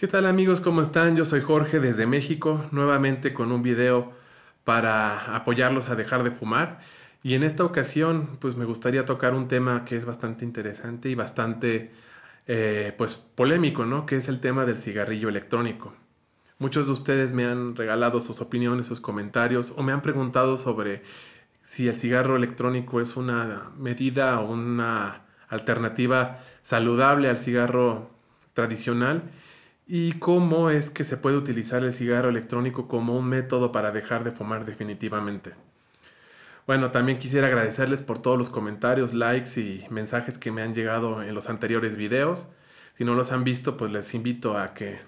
¿Qué 0.00 0.08
tal 0.08 0.24
amigos? 0.24 0.62
¿Cómo 0.62 0.80
están? 0.80 1.14
Yo 1.14 1.26
soy 1.26 1.42
Jorge 1.42 1.78
desde 1.78 2.06
México, 2.06 2.64
nuevamente 2.70 3.34
con 3.34 3.52
un 3.52 3.60
video 3.60 4.12
para 4.64 5.36
apoyarlos 5.36 5.90
a 5.90 5.94
dejar 5.94 6.24
de 6.24 6.30
fumar. 6.30 6.80
Y 7.22 7.34
en 7.34 7.42
esta 7.42 7.64
ocasión, 7.66 8.38
pues 8.40 8.56
me 8.56 8.64
gustaría 8.64 9.04
tocar 9.04 9.34
un 9.34 9.46
tema 9.46 9.84
que 9.84 9.98
es 9.98 10.06
bastante 10.06 10.46
interesante 10.46 11.10
y 11.10 11.14
bastante, 11.14 11.90
eh, 12.46 12.94
pues, 12.96 13.16
polémico, 13.16 13.84
¿no? 13.84 14.06
Que 14.06 14.16
es 14.16 14.30
el 14.30 14.40
tema 14.40 14.64
del 14.64 14.78
cigarrillo 14.78 15.28
electrónico. 15.28 15.92
Muchos 16.58 16.86
de 16.86 16.92
ustedes 16.92 17.34
me 17.34 17.44
han 17.44 17.76
regalado 17.76 18.20
sus 18.20 18.40
opiniones, 18.40 18.86
sus 18.86 19.02
comentarios 19.02 19.74
o 19.76 19.82
me 19.82 19.92
han 19.92 20.00
preguntado 20.00 20.56
sobre 20.56 21.02
si 21.60 21.88
el 21.88 21.96
cigarro 21.96 22.36
electrónico 22.36 23.02
es 23.02 23.18
una 23.18 23.70
medida 23.76 24.40
o 24.40 24.50
una 24.50 25.24
alternativa 25.50 26.38
saludable 26.62 27.28
al 27.28 27.36
cigarro 27.36 28.08
tradicional 28.54 29.24
y 29.92 30.12
cómo 30.12 30.70
es 30.70 30.88
que 30.88 31.02
se 31.02 31.16
puede 31.16 31.36
utilizar 31.36 31.82
el 31.82 31.92
cigarro 31.92 32.28
electrónico 32.28 32.86
como 32.86 33.18
un 33.18 33.26
método 33.26 33.72
para 33.72 33.90
dejar 33.90 34.22
de 34.22 34.30
fumar 34.30 34.64
definitivamente. 34.64 35.54
Bueno, 36.64 36.92
también 36.92 37.18
quisiera 37.18 37.48
agradecerles 37.48 38.00
por 38.00 38.20
todos 38.20 38.38
los 38.38 38.50
comentarios, 38.50 39.14
likes 39.14 39.60
y 39.60 39.84
mensajes 39.90 40.38
que 40.38 40.52
me 40.52 40.62
han 40.62 40.74
llegado 40.74 41.24
en 41.24 41.34
los 41.34 41.50
anteriores 41.50 41.96
videos. 41.96 42.46
Si 42.96 43.04
no 43.04 43.16
los 43.16 43.32
han 43.32 43.42
visto, 43.42 43.76
pues 43.76 43.90
les 43.90 44.14
invito 44.14 44.56
a 44.56 44.74
que 44.74 45.00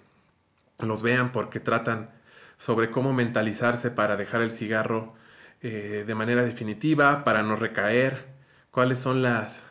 los 0.80 1.02
vean 1.02 1.30
porque 1.30 1.60
tratan 1.60 2.10
sobre 2.58 2.90
cómo 2.90 3.12
mentalizarse 3.12 3.92
para 3.92 4.16
dejar 4.16 4.42
el 4.42 4.50
cigarro 4.50 5.14
eh, 5.60 6.02
de 6.04 6.14
manera 6.16 6.44
definitiva, 6.44 7.22
para 7.22 7.44
no 7.44 7.54
recaer, 7.54 8.26
cuáles 8.72 8.98
son 8.98 9.22
las, 9.22 9.62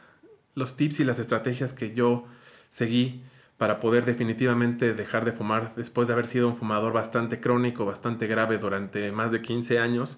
los 0.56 0.78
tips 0.78 1.02
y 1.02 1.04
las 1.04 1.20
estrategias 1.20 1.74
que 1.74 1.94
yo 1.94 2.24
seguí 2.70 3.26
para 3.62 3.80
poder 3.80 4.06
definitivamente 4.06 4.96
dejar 4.96 5.24
de 5.24 5.34
fumar 5.34 5.76
después 5.76 6.08
de 6.08 6.16
haber 6.16 6.26
sido 6.26 6.48
un 6.48 6.58
fumador 6.58 6.94
bastante 6.94 7.40
crónico, 7.40 7.86
bastante 7.86 8.26
grave 8.26 8.58
durante 8.58 9.12
más 9.12 9.32
de 9.32 9.40
15 9.40 9.78
años. 9.78 10.18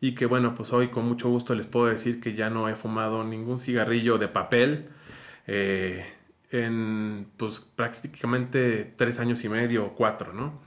Y 0.00 0.16
que 0.16 0.26
bueno, 0.26 0.56
pues 0.56 0.72
hoy 0.72 0.88
con 0.88 1.06
mucho 1.06 1.28
gusto 1.28 1.54
les 1.54 1.68
puedo 1.68 1.86
decir 1.86 2.18
que 2.18 2.34
ya 2.34 2.50
no 2.50 2.68
he 2.68 2.74
fumado 2.74 3.22
ningún 3.22 3.60
cigarrillo 3.60 4.18
de 4.18 4.26
papel 4.26 4.88
eh, 5.46 6.04
en 6.50 7.28
pues 7.36 7.60
prácticamente 7.60 8.92
tres 8.96 9.20
años 9.20 9.44
y 9.44 9.48
medio 9.48 9.86
o 9.86 9.94
cuatro, 9.94 10.32
¿no? 10.32 10.60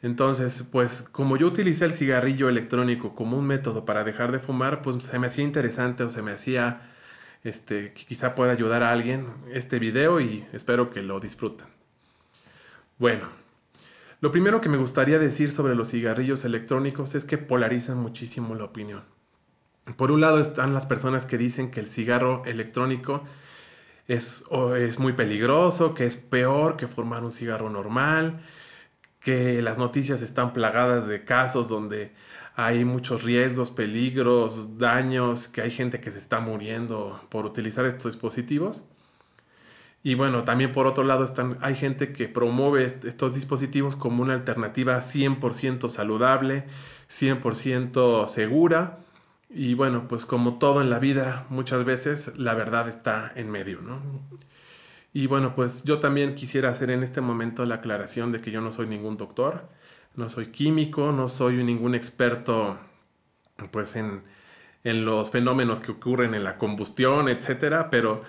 Entonces, 0.00 0.64
pues 0.72 1.02
como 1.02 1.36
yo 1.36 1.48
utilicé 1.48 1.84
el 1.84 1.92
cigarrillo 1.92 2.48
electrónico 2.48 3.14
como 3.14 3.36
un 3.36 3.46
método 3.46 3.84
para 3.84 4.04
dejar 4.04 4.32
de 4.32 4.38
fumar, 4.38 4.80
pues 4.80 5.04
se 5.04 5.18
me 5.18 5.26
hacía 5.26 5.44
interesante 5.44 6.02
o 6.02 6.08
se 6.08 6.22
me 6.22 6.32
hacía 6.32 6.93
este, 7.44 7.92
que 7.92 8.04
quizá 8.06 8.34
pueda 8.34 8.52
ayudar 8.52 8.82
a 8.82 8.90
alguien 8.90 9.26
este 9.52 9.78
video 9.78 10.20
y 10.20 10.46
espero 10.52 10.90
que 10.90 11.02
lo 11.02 11.20
disfruten. 11.20 11.68
Bueno, 12.98 13.28
lo 14.20 14.30
primero 14.30 14.60
que 14.62 14.70
me 14.70 14.78
gustaría 14.78 15.18
decir 15.18 15.52
sobre 15.52 15.74
los 15.74 15.90
cigarrillos 15.90 16.44
electrónicos 16.44 17.14
es 17.14 17.26
que 17.26 17.36
polarizan 17.36 17.98
muchísimo 17.98 18.54
la 18.54 18.64
opinión. 18.64 19.04
Por 19.96 20.10
un 20.10 20.22
lado 20.22 20.40
están 20.40 20.72
las 20.72 20.86
personas 20.86 21.26
que 21.26 21.36
dicen 21.36 21.70
que 21.70 21.80
el 21.80 21.86
cigarro 21.86 22.42
electrónico 22.46 23.22
es, 24.08 24.44
es 24.78 24.98
muy 24.98 25.12
peligroso, 25.12 25.92
que 25.92 26.06
es 26.06 26.16
peor 26.16 26.76
que 26.76 26.86
formar 26.86 27.22
un 27.22 27.32
cigarro 27.32 27.68
normal, 27.68 28.40
que 29.20 29.60
las 29.60 29.76
noticias 29.76 30.22
están 30.22 30.54
plagadas 30.54 31.06
de 31.06 31.24
casos 31.24 31.68
donde 31.68 32.12
hay 32.56 32.84
muchos 32.84 33.24
riesgos, 33.24 33.70
peligros, 33.70 34.78
daños, 34.78 35.48
que 35.48 35.62
hay 35.62 35.70
gente 35.70 36.00
que 36.00 36.12
se 36.12 36.18
está 36.18 36.40
muriendo 36.40 37.20
por 37.28 37.46
utilizar 37.46 37.84
estos 37.84 38.12
dispositivos. 38.12 38.84
Y 40.04 40.14
bueno, 40.14 40.44
también 40.44 40.70
por 40.70 40.86
otro 40.86 41.02
lado 41.02 41.24
están, 41.24 41.58
hay 41.62 41.74
gente 41.74 42.12
que 42.12 42.28
promueve 42.28 42.84
estos 43.04 43.34
dispositivos 43.34 43.96
como 43.96 44.22
una 44.22 44.34
alternativa 44.34 44.98
100% 44.98 45.88
saludable, 45.88 46.66
100% 47.10 48.28
segura. 48.28 48.98
Y 49.50 49.74
bueno, 49.74 50.06
pues 50.06 50.26
como 50.26 50.58
todo 50.58 50.80
en 50.80 50.90
la 50.90 50.98
vida, 50.98 51.46
muchas 51.48 51.84
veces 51.84 52.36
la 52.36 52.54
verdad 52.54 52.88
está 52.88 53.32
en 53.34 53.50
medio, 53.50 53.80
¿no? 53.80 54.00
Y 55.12 55.26
bueno, 55.26 55.54
pues 55.54 55.84
yo 55.84 56.00
también 56.00 56.34
quisiera 56.34 56.68
hacer 56.68 56.90
en 56.90 57.02
este 57.02 57.20
momento 57.20 57.64
la 57.64 57.76
aclaración 57.76 58.30
de 58.30 58.40
que 58.40 58.50
yo 58.50 58.60
no 58.60 58.72
soy 58.72 58.86
ningún 58.86 59.16
doctor 59.16 59.68
no 60.16 60.28
soy 60.28 60.46
químico, 60.46 61.12
no 61.12 61.28
soy 61.28 61.62
ningún 61.64 61.94
experto 61.94 62.78
pues 63.70 63.96
en, 63.96 64.22
los 64.84 65.30
fenómenos 65.30 65.80
que 65.80 65.92
ocurren 65.92 66.34
en 66.34 66.44
la 66.44 66.58
combustión, 66.58 67.28
etcétera, 67.28 67.88
pero 67.88 68.22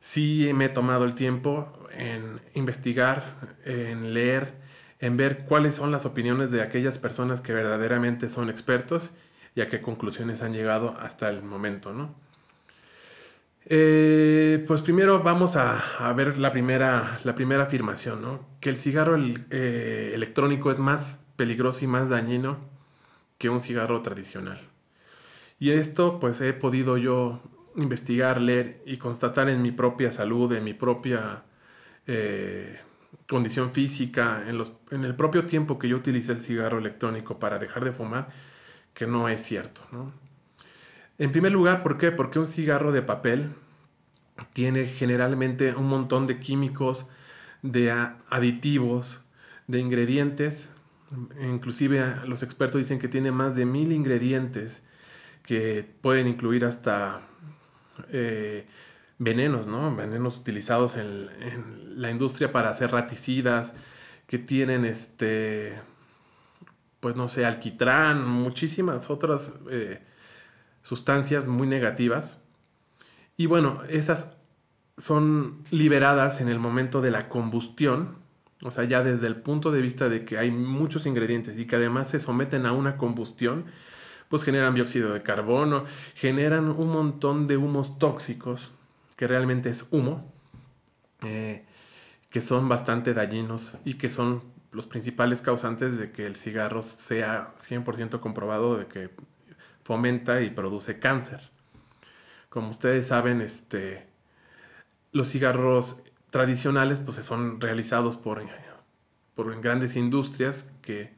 sí 0.00 0.50
me 0.54 0.66
he 0.66 0.68
tomado 0.68 1.04
el 1.04 1.14
tiempo 1.14 1.88
en 1.92 2.40
investigar, 2.54 3.56
en 3.64 4.12
leer, 4.12 4.54
en 5.00 5.16
ver 5.16 5.44
cuáles 5.46 5.74
son 5.74 5.90
las 5.90 6.04
opiniones 6.04 6.50
de 6.50 6.60
aquellas 6.60 6.98
personas 6.98 7.40
que 7.40 7.54
verdaderamente 7.54 8.28
son 8.28 8.50
expertos 8.50 9.12
y 9.54 9.62
a 9.62 9.68
qué 9.68 9.80
conclusiones 9.80 10.42
han 10.42 10.52
llegado 10.52 10.96
hasta 11.00 11.30
el 11.30 11.42
momento, 11.42 11.92
¿no? 11.92 12.14
Eh, 13.64 14.64
pues 14.66 14.82
primero 14.82 15.22
vamos 15.22 15.56
a, 15.56 16.12
ver 16.14 16.36
la 16.38 16.52
primera, 16.52 17.20
la 17.24 17.34
primera 17.34 17.62
afirmación, 17.62 18.20
¿no? 18.20 18.46
Que 18.60 18.68
el 18.70 18.76
cigarro 18.76 19.16
eh, 19.50 20.12
electrónico 20.14 20.70
es 20.70 20.78
más 20.78 21.21
peligroso 21.36 21.84
y 21.84 21.88
más 21.88 22.08
dañino 22.08 22.58
que 23.38 23.48
un 23.48 23.60
cigarro 23.60 24.02
tradicional. 24.02 24.60
Y 25.58 25.70
esto 25.70 26.18
pues 26.20 26.40
he 26.40 26.52
podido 26.52 26.96
yo 26.96 27.40
investigar, 27.76 28.40
leer 28.40 28.82
y 28.86 28.96
constatar 28.96 29.48
en 29.48 29.62
mi 29.62 29.72
propia 29.72 30.12
salud, 30.12 30.52
en 30.52 30.64
mi 30.64 30.74
propia 30.74 31.44
eh, 32.06 32.80
condición 33.28 33.72
física, 33.72 34.44
en, 34.48 34.58
los, 34.58 34.74
en, 34.90 35.04
el 35.04 35.14
propio 35.14 35.46
tiempo 35.46 35.78
que 35.78 35.88
yo 35.88 35.96
utilicé 35.96 36.32
el 36.32 36.40
cigarro 36.40 36.78
electrónico 36.78 37.38
para 37.38 37.58
dejar 37.58 37.84
de 37.84 37.92
fumar, 37.92 38.28
que 38.94 39.06
no 39.06 39.28
es 39.28 39.40
cierto. 39.42 39.82
En 41.18 41.32
primer 41.32 41.52
lugar, 41.52 41.82
¿por 41.82 41.98
qué? 41.98 42.10
Porque 42.10 42.38
un 42.38 42.46
cigarro 42.46 42.92
de 42.92 43.02
papel 43.02 43.52
tiene 44.52 44.86
generalmente 44.86 45.74
un 45.74 45.88
montón 45.88 46.26
de 46.26 46.38
químicos, 46.38 47.06
de 47.62 47.92
aditivos, 48.28 49.24
de 49.66 49.78
ingredientes 49.78 50.70
Inclusive 51.40 52.26
los 52.26 52.42
expertos 52.42 52.78
dicen 52.78 52.98
que 52.98 53.08
tiene 53.08 53.32
más 53.32 53.54
de 53.54 53.66
mil 53.66 53.92
ingredientes 53.92 54.82
que 55.42 55.84
pueden 56.00 56.26
incluir 56.26 56.64
hasta 56.64 57.22
eh, 58.10 58.66
venenos, 59.18 59.66
¿no? 59.66 59.94
Venenos 59.94 60.38
utilizados 60.38 60.96
en, 60.96 62.00
la 62.00 62.10
industria 62.10 62.52
para 62.52 62.70
hacer 62.70 62.90
raticidas, 62.90 63.74
que 64.26 64.38
tienen 64.38 64.84
este, 64.84 65.78
pues 67.00 67.16
no 67.16 67.28
sé, 67.28 67.44
alquitrán, 67.44 68.26
muchísimas 68.26 69.10
otras 69.10 69.52
eh, 69.70 70.00
sustancias 70.82 71.46
muy 71.46 71.66
negativas. 71.66 72.40
Y 73.36 73.46
bueno, 73.46 73.82
esas 73.88 74.34
son 74.96 75.64
liberadas 75.70 76.40
en 76.40 76.48
el 76.48 76.58
momento 76.58 77.00
de 77.00 77.10
la 77.10 77.28
combustión 77.28 78.21
o 78.62 78.70
sea, 78.70 78.84
ya 78.84 79.02
desde 79.02 79.26
el 79.26 79.36
punto 79.36 79.70
de 79.70 79.82
vista 79.82 80.08
de 80.08 80.24
que 80.24 80.38
hay 80.38 80.50
muchos 80.50 81.06
ingredientes 81.06 81.58
y 81.58 81.66
que 81.66 81.76
además 81.76 82.08
se 82.08 82.20
someten 82.20 82.66
a 82.66 82.72
una 82.72 82.96
combustión, 82.96 83.64
pues 84.28 84.44
generan 84.44 84.74
dióxido 84.74 85.12
de 85.12 85.22
carbono, 85.22 85.84
generan 86.14 86.70
un 86.70 86.88
montón 86.88 87.46
de 87.46 87.56
humos 87.56 87.98
tóxicos, 87.98 88.70
que 89.16 89.26
realmente 89.26 89.68
es 89.68 89.86
humo, 89.90 90.32
eh, 91.22 91.64
que 92.30 92.40
son 92.40 92.68
bastante 92.68 93.14
dañinos 93.14 93.74
y 93.84 93.94
que 93.94 94.10
son 94.10 94.42
los 94.70 94.86
principales 94.86 95.42
causantes 95.42 95.98
de 95.98 96.12
que 96.12 96.24
el 96.26 96.36
cigarro 96.36 96.82
sea 96.82 97.52
100% 97.58 98.20
comprobado 98.20 98.78
de 98.78 98.86
que 98.86 99.10
fomenta 99.84 100.40
y 100.40 100.50
produce 100.50 100.98
cáncer. 100.98 101.50
Como 102.48 102.70
ustedes 102.70 103.08
saben, 103.08 103.42
este, 103.42 104.06
los 105.12 105.28
cigarros 105.30 106.02
tradicionales 106.32 106.98
pues 106.98 107.18
son 107.18 107.60
realizados 107.60 108.16
por, 108.16 108.42
por 109.34 109.60
grandes 109.60 109.96
industrias 109.96 110.72
que 110.80 111.12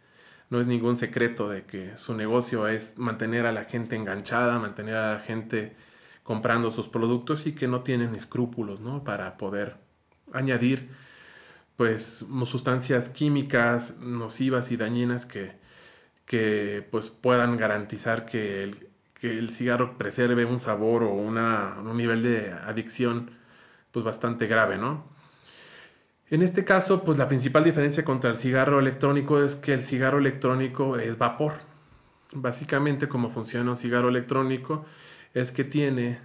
no 0.50 0.60
es 0.60 0.66
ningún 0.66 0.96
secreto 0.96 1.48
de 1.48 1.64
que 1.64 1.96
su 1.96 2.14
negocio 2.14 2.66
es 2.66 2.98
mantener 2.98 3.46
a 3.46 3.52
la 3.52 3.64
gente 3.64 3.94
enganchada, 3.94 4.58
mantener 4.58 4.96
a 4.96 5.14
la 5.14 5.20
gente 5.20 5.76
comprando 6.24 6.72
sus 6.72 6.88
productos 6.88 7.46
y 7.46 7.52
que 7.52 7.68
no 7.68 7.82
tienen 7.82 8.16
escrúpulos 8.16 8.80
¿no? 8.80 9.04
para 9.04 9.36
poder 9.36 9.76
añadir 10.32 10.90
pues 11.76 12.26
sustancias 12.44 13.08
químicas 13.08 13.98
nocivas 14.00 14.72
y 14.72 14.76
dañinas 14.76 15.26
que, 15.26 15.52
que 16.26 16.84
pues 16.90 17.10
puedan 17.10 17.56
garantizar 17.56 18.26
que 18.26 18.64
el, 18.64 18.88
que 19.14 19.38
el 19.38 19.50
cigarro 19.50 19.96
preserve 19.96 20.44
un 20.44 20.58
sabor 20.58 21.04
o 21.04 21.12
una, 21.12 21.76
un 21.78 21.96
nivel 21.96 22.24
de 22.24 22.50
adicción 22.50 23.30
pues 23.94 24.04
bastante 24.04 24.48
grave, 24.48 24.76
¿no? 24.76 25.13
En 26.30 26.42
este 26.42 26.64
caso, 26.64 27.04
pues 27.04 27.18
la 27.18 27.28
principal 27.28 27.64
diferencia 27.64 28.04
contra 28.04 28.30
el 28.30 28.36
cigarro 28.36 28.80
electrónico 28.80 29.42
es 29.42 29.56
que 29.56 29.74
el 29.74 29.82
cigarro 29.82 30.18
electrónico 30.18 30.96
es 30.96 31.18
vapor. 31.18 31.52
Básicamente, 32.32 33.08
como 33.08 33.30
funciona 33.30 33.70
un 33.70 33.76
cigarro 33.76 34.08
electrónico 34.08 34.86
es 35.34 35.52
que 35.52 35.64
tiene 35.64 36.20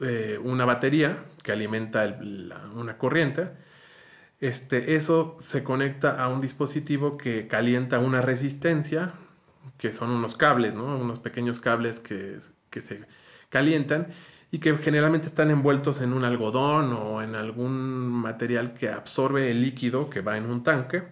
eh, 0.00 0.38
una 0.42 0.64
batería 0.64 1.24
que 1.42 1.52
alimenta 1.52 2.18
una 2.74 2.98
corriente. 2.98 3.50
este, 4.40 4.96
eso 4.96 5.36
se 5.40 5.62
conecta 5.62 6.22
a 6.22 6.28
un 6.28 6.40
dispositivo 6.40 7.16
que 7.16 7.46
calienta 7.46 8.00
una 8.00 8.20
resistencia, 8.20 9.14
que 9.78 9.92
son 9.92 10.10
unos 10.10 10.36
cables, 10.36 10.74
¿no? 10.74 10.98
unos 10.98 11.20
pequeños 11.20 11.60
cables 11.60 12.00
que, 12.00 12.38
que 12.70 12.80
se 12.80 13.04
calientan 13.50 14.08
y 14.54 14.58
que 14.58 14.76
generalmente 14.76 15.28
están 15.28 15.50
envueltos 15.50 16.02
en 16.02 16.12
un 16.12 16.24
algodón 16.24 16.92
o 16.92 17.22
en 17.22 17.34
algún 17.34 17.72
material 17.72 18.74
que 18.74 18.90
absorbe 18.90 19.50
el 19.50 19.62
líquido 19.62 20.10
que 20.10 20.20
va 20.20 20.36
en 20.36 20.44
un 20.44 20.62
tanque. 20.62 21.04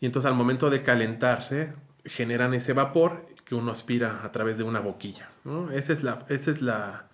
Y 0.00 0.06
entonces 0.06 0.28
al 0.28 0.36
momento 0.36 0.70
de 0.70 0.82
calentarse 0.82 1.72
generan 2.04 2.52
ese 2.52 2.72
vapor 2.72 3.26
que 3.44 3.54
uno 3.54 3.70
aspira 3.70 4.24
a 4.24 4.32
través 4.32 4.58
de 4.58 4.64
una 4.64 4.80
boquilla. 4.80 5.28
Esa 5.72 5.92
es, 5.92 6.02
la, 6.02 6.26
esa 6.28 6.50
es 6.50 6.62
la, 6.62 7.06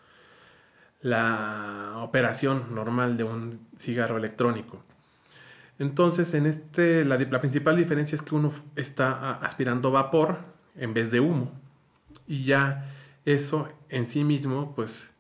la 1.03 1.97
operación 1.99 2.75
normal 2.75 3.19
de 3.19 3.25
un 3.25 3.61
cigarro 3.77 4.17
electrónico. 4.17 4.83
Entonces, 5.79 6.33
en 6.33 6.47
este, 6.47 7.05
la, 7.05 7.19
la, 7.19 7.41
principal 7.41 7.77
diferencia 7.77 8.17
es 8.17 8.23
que 8.23 8.35
uno 8.35 8.51
está 8.77 9.33
aspirando 9.33 9.91
vapor 9.91 10.39
en 10.75 10.95
vez 10.95 11.11
de 11.11 11.21
humo. 11.21 11.53
Y 12.27 12.45
ya 12.45 12.87
eso 13.25 13.69
en 13.89 14.07
sí 14.07 14.25
mismo, 14.25 14.75
pues, 14.75 15.15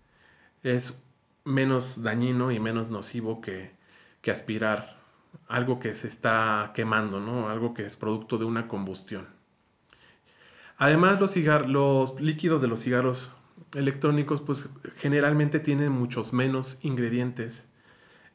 es 0.62 1.00
menos 1.44 2.02
dañino 2.02 2.50
y 2.52 2.60
menos 2.60 2.88
nocivo 2.90 3.40
que, 3.40 3.72
que 4.20 4.30
aspirar 4.30 5.00
algo 5.48 5.80
que 5.80 5.94
se 5.94 6.08
está 6.08 6.72
quemando, 6.74 7.20
¿no? 7.20 7.48
Algo 7.48 7.74
que 7.74 7.84
es 7.84 7.96
producto 7.96 8.38
de 8.38 8.44
una 8.44 8.68
combustión. 8.68 9.28
Además, 10.76 11.20
los, 11.20 11.36
los 11.66 12.20
líquidos 12.20 12.62
de 12.62 12.68
los 12.68 12.82
cigarros 12.82 13.32
electrónicos, 13.74 14.40
pues 14.40 14.68
generalmente 14.96 15.60
tienen 15.60 15.92
muchos 15.92 16.32
menos 16.32 16.78
ingredientes 16.82 17.68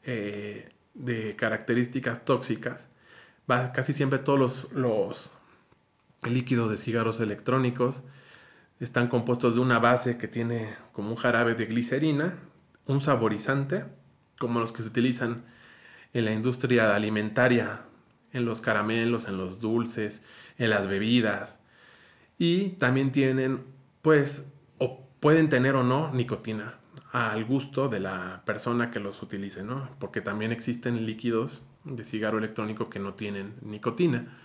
eh, 0.04 0.70
de 0.94 1.34
características 1.36 2.24
tóxicas. 2.24 2.88
Casi 3.46 3.92
siempre 3.92 4.18
todos 4.18 4.38
los, 4.38 4.72
los 4.72 5.30
líquidos 6.22 6.70
de 6.70 6.76
cigarros 6.76 7.20
electrónicos 7.20 8.02
están 8.80 9.08
compuestos 9.08 9.54
de 9.54 9.60
una 9.60 9.78
base 9.78 10.18
que 10.18 10.28
tiene 10.28 10.74
como 10.92 11.10
un 11.10 11.16
jarabe 11.16 11.54
de 11.54 11.66
glicerina, 11.66 12.38
un 12.86 13.00
saborizante, 13.00 13.84
como 14.38 14.60
los 14.60 14.72
que 14.72 14.82
se 14.82 14.90
utilizan 14.90 15.44
en 16.12 16.24
la 16.24 16.32
industria 16.32 16.94
alimentaria, 16.94 17.82
en 18.32 18.44
los 18.44 18.60
caramelos, 18.60 19.28
en 19.28 19.38
los 19.38 19.60
dulces, 19.60 20.22
en 20.58 20.70
las 20.70 20.88
bebidas. 20.88 21.60
Y 22.38 22.70
también 22.70 23.12
tienen, 23.12 23.64
pues, 24.02 24.46
o 24.78 25.08
pueden 25.20 25.48
tener 25.48 25.74
o 25.74 25.82
no 25.82 26.12
nicotina 26.12 26.74
al 27.12 27.44
gusto 27.44 27.88
de 27.88 28.00
la 28.00 28.42
persona 28.44 28.90
que 28.90 29.00
los 29.00 29.22
utilice, 29.22 29.62
¿no? 29.62 29.88
Porque 29.98 30.20
también 30.20 30.52
existen 30.52 31.06
líquidos 31.06 31.64
de 31.84 32.04
cigarro 32.04 32.38
electrónico 32.38 32.90
que 32.90 32.98
no 32.98 33.14
tienen 33.14 33.54
nicotina. 33.62 34.36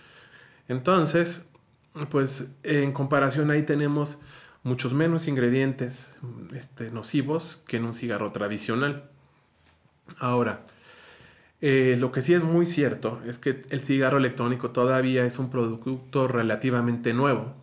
Entonces, 0.68 1.44
pues 2.10 2.50
en 2.62 2.92
comparación 2.92 3.50
ahí 3.50 3.62
tenemos 3.64 4.18
muchos 4.62 4.92
menos 4.92 5.26
ingredientes 5.28 6.16
este, 6.54 6.90
nocivos 6.90 7.62
que 7.66 7.76
en 7.76 7.84
un 7.84 7.94
cigarro 7.94 8.32
tradicional. 8.32 9.10
Ahora, 10.18 10.64
eh, 11.60 11.96
lo 11.98 12.12
que 12.12 12.22
sí 12.22 12.34
es 12.34 12.42
muy 12.42 12.66
cierto 12.66 13.20
es 13.26 13.38
que 13.38 13.62
el 13.70 13.80
cigarro 13.80 14.18
electrónico 14.18 14.70
todavía 14.70 15.24
es 15.24 15.38
un 15.38 15.50
producto 15.50 16.28
relativamente 16.28 17.12
nuevo. 17.14 17.54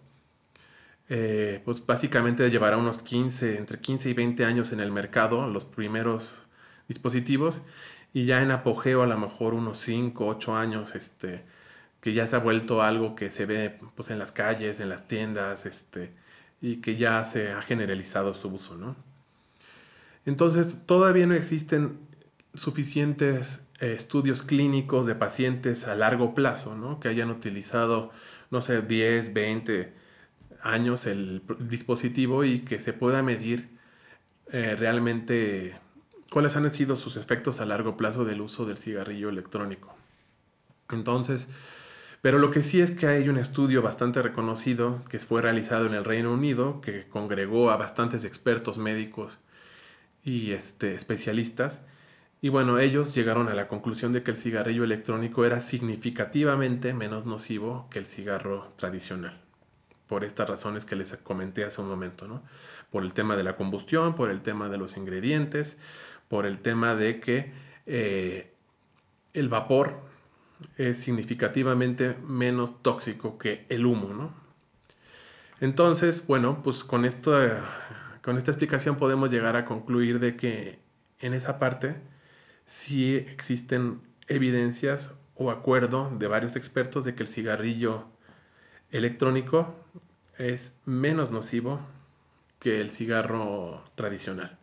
Eh, 1.10 1.62
pues 1.66 1.86
básicamente 1.86 2.50
llevará 2.52 2.78
unos 2.78 3.00
15, 3.00 3.58
entre 3.58 3.80
15 3.80 4.10
y 4.10 4.14
20 4.14 4.46
años 4.46 4.72
en 4.72 4.80
el 4.80 4.92
mercado, 4.92 5.48
los 5.48 5.66
primeros 5.66 6.36
dispositivos, 6.88 7.64
y 8.14 8.26
ya 8.26 8.42
en 8.44 8.52
apogeo 8.52 9.02
a 9.04 9.08
lo 9.08 9.18
mejor 9.18 9.54
unos 9.54 9.80
5, 9.80 10.28
8 10.28 10.56
años, 10.56 10.96
este, 10.96 11.44
que 12.02 12.14
ya 12.14 12.28
se 12.28 12.36
ha 12.36 12.40
vuelto 12.40 12.82
algo 12.82 13.16
que 13.16 13.30
se 13.30 13.46
ve 13.46 13.78
pues, 13.96 14.10
en 14.10 14.20
las 14.20 14.32
calles, 14.32 14.80
en 14.80 14.90
las 14.90 15.08
tiendas, 15.08 15.66
este, 15.66 16.14
y 16.62 16.78
que 16.78 16.98
ya 16.98 17.24
se 17.26 17.52
ha 17.52 17.62
generalizado 17.62 18.34
su 18.34 18.50
uso, 18.50 18.76
¿no? 18.78 18.96
Entonces, 20.26 20.76
todavía 20.86 21.28
no 21.28 21.34
existen 21.34 22.00
suficientes 22.54 23.62
eh, 23.80 23.94
estudios 23.94 24.44
clínicos 24.44 25.06
de 25.06 25.16
pacientes 25.16 25.88
a 25.88 25.96
largo 25.96 26.36
plazo, 26.36 26.76
¿no? 26.76 27.00
Que 27.00 27.08
hayan 27.08 27.32
utilizado, 27.32 28.12
no 28.52 28.62
sé, 28.62 28.82
10, 28.82 29.34
20 29.34 29.94
años 30.62 31.06
el 31.06 31.42
dispositivo 31.60 32.44
y 32.44 32.60
que 32.60 32.80
se 32.80 32.94
pueda 32.94 33.24
medir 33.24 33.70
eh, 34.52 34.76
realmente 34.78 35.80
cuáles 36.30 36.56
han 36.56 36.70
sido 36.70 36.96
sus 36.96 37.18
efectos 37.18 37.62
a 37.62 37.66
largo 37.66 37.98
plazo 37.98 38.26
del 38.26 38.42
uso 38.42 38.66
del 38.66 38.78
cigarrillo 38.78 39.30
electrónico. 39.30 39.96
Entonces, 40.90 41.48
pero 42.22 42.38
lo 42.38 42.52
que 42.52 42.64
sí 42.64 42.82
es 42.82 42.92
que 42.92 43.08
hay 43.08 43.30
un 43.30 43.38
estudio 43.38 43.82
bastante 43.82 44.22
reconocido 44.22 45.04
que 45.10 45.20
fue 45.20 45.42
realizado 45.42 45.86
en 45.86 45.94
el 45.94 46.04
Reino 46.04 46.34
Unido, 46.34 46.82
que 46.82 47.08
congregó 47.08 47.72
a 47.72 47.78
bastantes 47.78 48.26
expertos 48.26 48.78
médicos 48.78 49.40
y 50.24 50.52
este, 50.52 50.96
especialistas. 50.96 51.82
Y 52.42 52.50
bueno, 52.50 52.80
ellos 52.80 53.16
llegaron 53.16 53.48
a 53.48 53.54
la 53.54 53.68
conclusión 53.68 54.12
de 54.12 54.24
que 54.24 54.32
el 54.32 54.38
cigarrillo 54.38 54.84
electrónico 54.84 55.46
era 55.46 55.62
significativamente 55.62 56.94
menos 56.94 57.26
nocivo 57.26 57.88
que 57.90 58.00
el 58.00 58.06
cigarro 58.06 58.74
tradicional. 58.76 59.42
Por 60.08 60.24
estas 60.24 60.50
razones 60.50 60.86
que 60.86 60.96
les 60.96 61.16
comenté 61.18 61.64
hace 61.64 61.82
un 61.82 61.88
momento, 61.88 62.28
¿no? 62.28 62.44
Por 62.92 63.04
el 63.04 63.14
tema 63.14 63.36
de 63.36 63.44
la 63.44 63.56
combustión, 63.56 64.16
por 64.16 64.30
el 64.30 64.42
tema 64.42 64.68
de 64.70 64.78
los 64.78 64.98
ingredientes, 64.98 65.78
por 66.28 66.46
el 66.46 66.60
tema 66.60 66.96
de 66.96 67.20
que 67.20 67.52
eh, 67.86 68.54
el 69.34 69.50
vapor 69.50 70.10
es 70.78 70.98
significativamente 70.98 72.16
menos 72.26 72.82
tóxico 72.82 73.38
que 73.38 73.66
el 73.70 73.86
humo, 73.86 74.14
¿no? 74.14 74.34
Entonces, 75.62 76.26
bueno, 76.26 76.62
pues 76.64 76.84
con, 76.84 77.06
esto, 77.06 77.38
con 78.22 78.38
esta 78.38 78.52
explicación 78.52 78.96
podemos 78.96 79.30
llegar 79.32 79.56
a 79.56 79.66
concluir 79.66 80.20
de 80.20 80.36
que 80.36 80.80
en 81.20 81.34
esa 81.34 81.60
parte 81.60 81.98
sí 82.66 83.16
existen 83.16 84.02
evidencias 84.28 85.14
o 85.36 85.52
acuerdo 85.52 86.16
de 86.18 86.28
varios 86.28 86.56
expertos 86.56 87.04
de 87.04 87.16
que 87.16 87.24
el 87.24 87.30
cigarrillo 87.30 88.06
electrónico 88.92 89.76
es 90.38 90.78
menos 90.86 91.32
nocivo 91.32 91.82
que 92.60 92.82
el 92.82 92.90
cigarro 92.90 93.84
tradicional. 93.96 94.58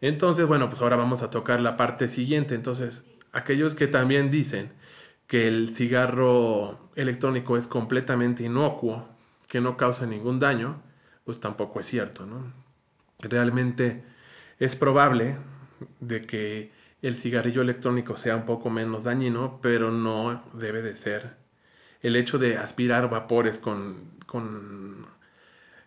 Entonces, 0.00 0.46
bueno, 0.46 0.68
pues 0.68 0.82
ahora 0.82 0.96
vamos 0.96 1.22
a 1.22 1.30
tocar 1.30 1.60
la 1.60 1.76
parte 1.76 2.08
siguiente. 2.08 2.54
Entonces, 2.54 3.04
aquellos 3.32 3.74
que 3.74 3.86
también 3.86 4.30
dicen 4.30 4.72
que 5.26 5.48
el 5.48 5.72
cigarro 5.72 6.90
electrónico 6.96 7.56
es 7.56 7.66
completamente 7.66 8.44
inocuo, 8.44 9.08
que 9.48 9.60
no 9.60 9.76
causa 9.76 10.06
ningún 10.06 10.38
daño, 10.38 10.82
pues 11.24 11.40
tampoco 11.40 11.80
es 11.80 11.86
cierto, 11.86 12.26
¿no? 12.26 12.52
Realmente 13.18 14.04
es 14.58 14.76
probable 14.76 15.36
de 16.00 16.26
que 16.26 16.72
el 17.02 17.16
cigarrillo 17.16 17.62
electrónico 17.62 18.16
sea 18.16 18.36
un 18.36 18.44
poco 18.44 18.70
menos 18.70 19.04
dañino, 19.04 19.58
pero 19.62 19.90
no 19.90 20.42
debe 20.54 20.82
de 20.82 20.96
ser. 20.96 21.36
El 22.00 22.16
hecho 22.16 22.38
de 22.38 22.56
aspirar 22.58 23.08
vapores 23.08 23.58
con, 23.58 24.10
con 24.26 25.06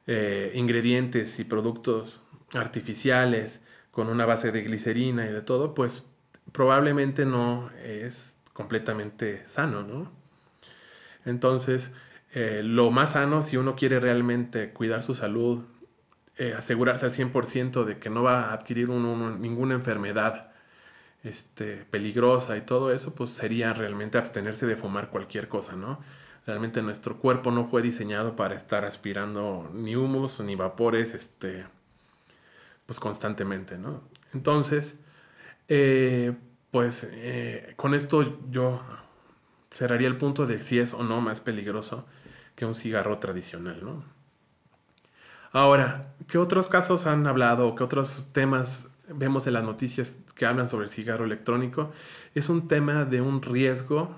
eh, 0.05 0.51
ingredientes 0.55 1.39
y 1.39 1.43
productos 1.43 2.21
artificiales, 2.53 3.63
con 3.91 4.09
una 4.09 4.25
base 4.25 4.51
de 4.51 4.61
glicerina 4.61 5.25
y 5.27 5.31
de 5.31 5.41
todo, 5.41 5.73
pues 5.73 6.13
probablemente 6.51 7.25
no 7.25 7.69
es 7.83 8.36
completamente 8.57 9.45
sano, 9.45 9.83
¿no? 9.83 10.11
Entonces, 11.25 11.93
eh, 12.33 12.61
lo 12.63 12.89
más 12.89 13.11
sano, 13.11 13.43
si 13.43 13.55
uno 13.55 13.75
quiere 13.75 13.99
realmente 13.99 14.71
cuidar 14.73 15.03
su 15.03 15.13
salud, 15.13 15.63
eh, 16.37 16.55
asegurarse 16.57 17.05
al 17.05 17.11
100% 17.11 17.85
de 17.85 17.99
que 17.99 18.09
no 18.09 18.23
va 18.23 18.45
a 18.45 18.53
adquirir 18.53 18.89
ninguna 18.89 19.75
enfermedad 19.75 20.49
este, 21.23 21.85
peligrosa 21.91 22.57
y 22.57 22.61
todo 22.61 22.91
eso, 22.91 23.13
pues 23.13 23.29
sería 23.29 23.73
realmente 23.73 24.17
abstenerse 24.17 24.65
de 24.65 24.75
fumar 24.75 25.11
cualquier 25.11 25.47
cosa, 25.49 25.75
¿no? 25.75 25.99
Realmente 26.47 26.81
nuestro 26.81 27.19
cuerpo 27.19 27.51
no 27.51 27.67
fue 27.67 27.83
diseñado 27.83 28.35
para 28.35 28.55
estar 28.55 28.85
aspirando 28.85 29.69
ni 29.71 29.95
humos 29.95 30.39
ni 30.39 30.55
vapores, 30.55 31.13
este, 31.13 31.67
pues 32.87 32.99
constantemente, 32.99 33.77
¿no? 33.77 34.01
Entonces, 34.33 34.99
eh, 35.67 36.33
pues 36.77 37.09
eh, 37.11 37.73
con 37.75 37.95
esto 37.95 38.39
yo 38.51 38.79
cerraría 39.71 40.07
el 40.07 40.15
punto 40.15 40.45
de 40.45 40.61
si 40.61 40.77
es 40.77 40.93
o 40.93 41.01
no 41.01 41.21
más 41.21 41.41
peligroso 41.41 42.05
que 42.53 42.67
un 42.67 42.75
cigarro 42.75 43.17
tradicional, 43.17 43.83
¿no? 43.83 44.03
Ahora, 45.51 46.13
¿qué 46.27 46.37
otros 46.37 46.67
casos 46.67 47.07
han 47.07 47.25
hablado? 47.25 47.73
¿Qué 47.73 47.83
otros 47.83 48.29
temas 48.31 48.91
vemos 49.07 49.47
en 49.47 49.53
las 49.53 49.63
noticias 49.63 50.19
que 50.35 50.45
hablan 50.45 50.69
sobre 50.69 50.83
el 50.83 50.91
cigarro 50.91 51.25
electrónico? 51.25 51.91
Es 52.35 52.47
un 52.47 52.67
tema 52.67 53.05
de 53.05 53.21
un 53.21 53.41
riesgo 53.41 54.15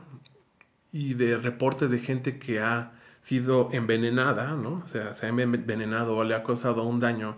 y 0.92 1.14
de 1.14 1.38
reportes 1.38 1.90
de 1.90 2.00
gente 2.00 2.40
que 2.40 2.60
ha 2.60 2.92
sido 3.22 3.70
envenenada, 3.72 4.52
¿no? 4.52 4.82
O 4.84 4.88
sea, 4.88 5.14
se 5.14 5.28
ha 5.28 5.30
envenenado 5.30 6.18
o 6.18 6.26
le 6.26 6.36
ha 6.36 6.44
causado 6.44 6.84
un 6.84 7.00
daño 7.00 7.38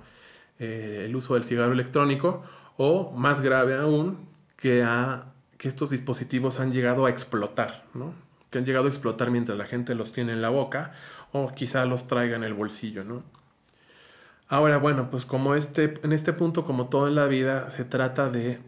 eh, 0.58 1.04
el 1.06 1.16
uso 1.16 1.36
del 1.36 1.44
cigarro 1.44 1.74
electrónico, 1.74 2.42
o 2.76 3.12
más 3.12 3.42
grave 3.42 3.76
aún, 3.76 4.31
que, 4.62 4.86
que 5.58 5.68
estos 5.68 5.90
dispositivos 5.90 6.60
han 6.60 6.72
llegado 6.72 7.06
a 7.06 7.10
explotar, 7.10 7.84
¿no? 7.94 8.14
Que 8.52 8.60
han 8.60 8.66
llegado 8.66 8.86
a 8.86 8.90
explotar 8.90 9.32
mientras 9.32 9.58
la 9.58 9.66
gente 9.66 9.96
los 9.96 10.14
tiene 10.14 10.34
en 10.34 10.42
la 10.42 10.50
boca 10.50 10.94
o 11.32 11.52
quizá 11.54 11.86
los 11.86 12.08
traiga 12.08 12.36
en 12.36 12.44
el 12.44 12.54
bolsillo, 12.54 13.04
¿no? 13.04 13.24
Ahora, 14.48 14.78
bueno, 14.78 15.10
pues 15.10 15.26
como 15.26 15.56
este, 15.56 15.94
en 16.04 16.12
este 16.12 16.34
punto, 16.34 16.66
como 16.66 16.90
todo 16.90 17.08
en 17.08 17.16
la 17.16 17.28
vida, 17.28 17.72
se 17.72 17.86
trata 17.86 18.30
de, 18.30 18.60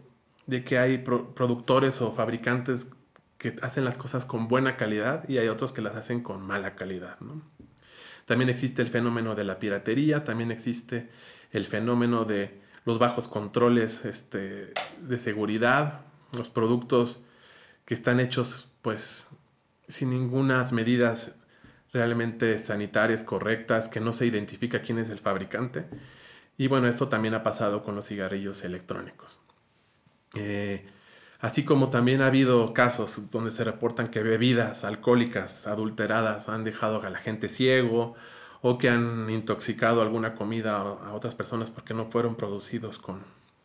que 0.64 0.78
hay 0.78 0.98
productores 0.98 2.00
o 2.00 2.12
fabricantes 2.12 2.88
que 3.38 3.54
hacen 3.62 3.84
las 3.84 3.98
cosas 3.98 4.24
con 4.24 4.48
buena 4.48 4.76
calidad 4.76 5.28
y 5.28 5.38
hay 5.38 5.48
otros 5.48 5.72
que 5.72 5.82
las 5.82 5.94
hacen 5.94 6.22
con 6.22 6.42
mala 6.42 6.74
calidad, 6.74 7.20
¿no? 7.20 7.42
También 8.24 8.48
existe 8.48 8.80
el 8.80 8.88
fenómeno 8.88 9.34
de 9.34 9.44
la 9.44 9.58
piratería, 9.58 10.24
también 10.24 10.50
existe 10.50 11.10
el 11.52 11.66
fenómeno 11.66 12.24
de 12.24 12.63
los 12.84 12.98
bajos 12.98 13.28
controles 13.28 14.04
este, 14.04 14.72
de 15.00 15.18
seguridad, 15.18 16.02
los 16.36 16.50
productos 16.50 17.20
que 17.84 17.94
están 17.94 18.20
hechos 18.20 18.70
pues 18.82 19.28
sin 19.88 20.10
ninguna 20.10 20.64
medidas 20.72 21.34
realmente 21.92 22.58
sanitarias 22.58 23.22
correctas, 23.22 23.88
que 23.88 24.00
no 24.00 24.12
se 24.12 24.26
identifica 24.26 24.82
quién 24.82 24.98
es 24.98 25.10
el 25.10 25.20
fabricante. 25.20 25.86
Y 26.58 26.66
bueno, 26.66 26.88
esto 26.88 27.08
también 27.08 27.34
ha 27.34 27.42
pasado 27.42 27.84
con 27.84 27.94
los 27.94 28.06
cigarrillos 28.06 28.64
electrónicos. 28.64 29.38
Eh, 30.34 30.86
así 31.40 31.64
como 31.64 31.90
también 31.90 32.20
ha 32.20 32.26
habido 32.26 32.74
casos 32.74 33.30
donde 33.30 33.52
se 33.52 33.64
reportan 33.64 34.08
que 34.08 34.22
bebidas 34.22 34.84
alcohólicas 34.84 35.66
adulteradas 35.66 36.48
han 36.48 36.64
dejado 36.64 37.00
a 37.02 37.10
la 37.10 37.18
gente 37.18 37.48
ciego 37.48 38.14
o 38.66 38.78
que 38.78 38.88
han 38.88 39.28
intoxicado 39.28 40.00
alguna 40.00 40.32
comida 40.32 40.78
a 40.78 41.12
otras 41.12 41.34
personas 41.34 41.70
porque 41.70 41.92
no 41.92 42.06
fueron 42.06 42.34
producidos 42.34 42.96
con, 42.96 43.20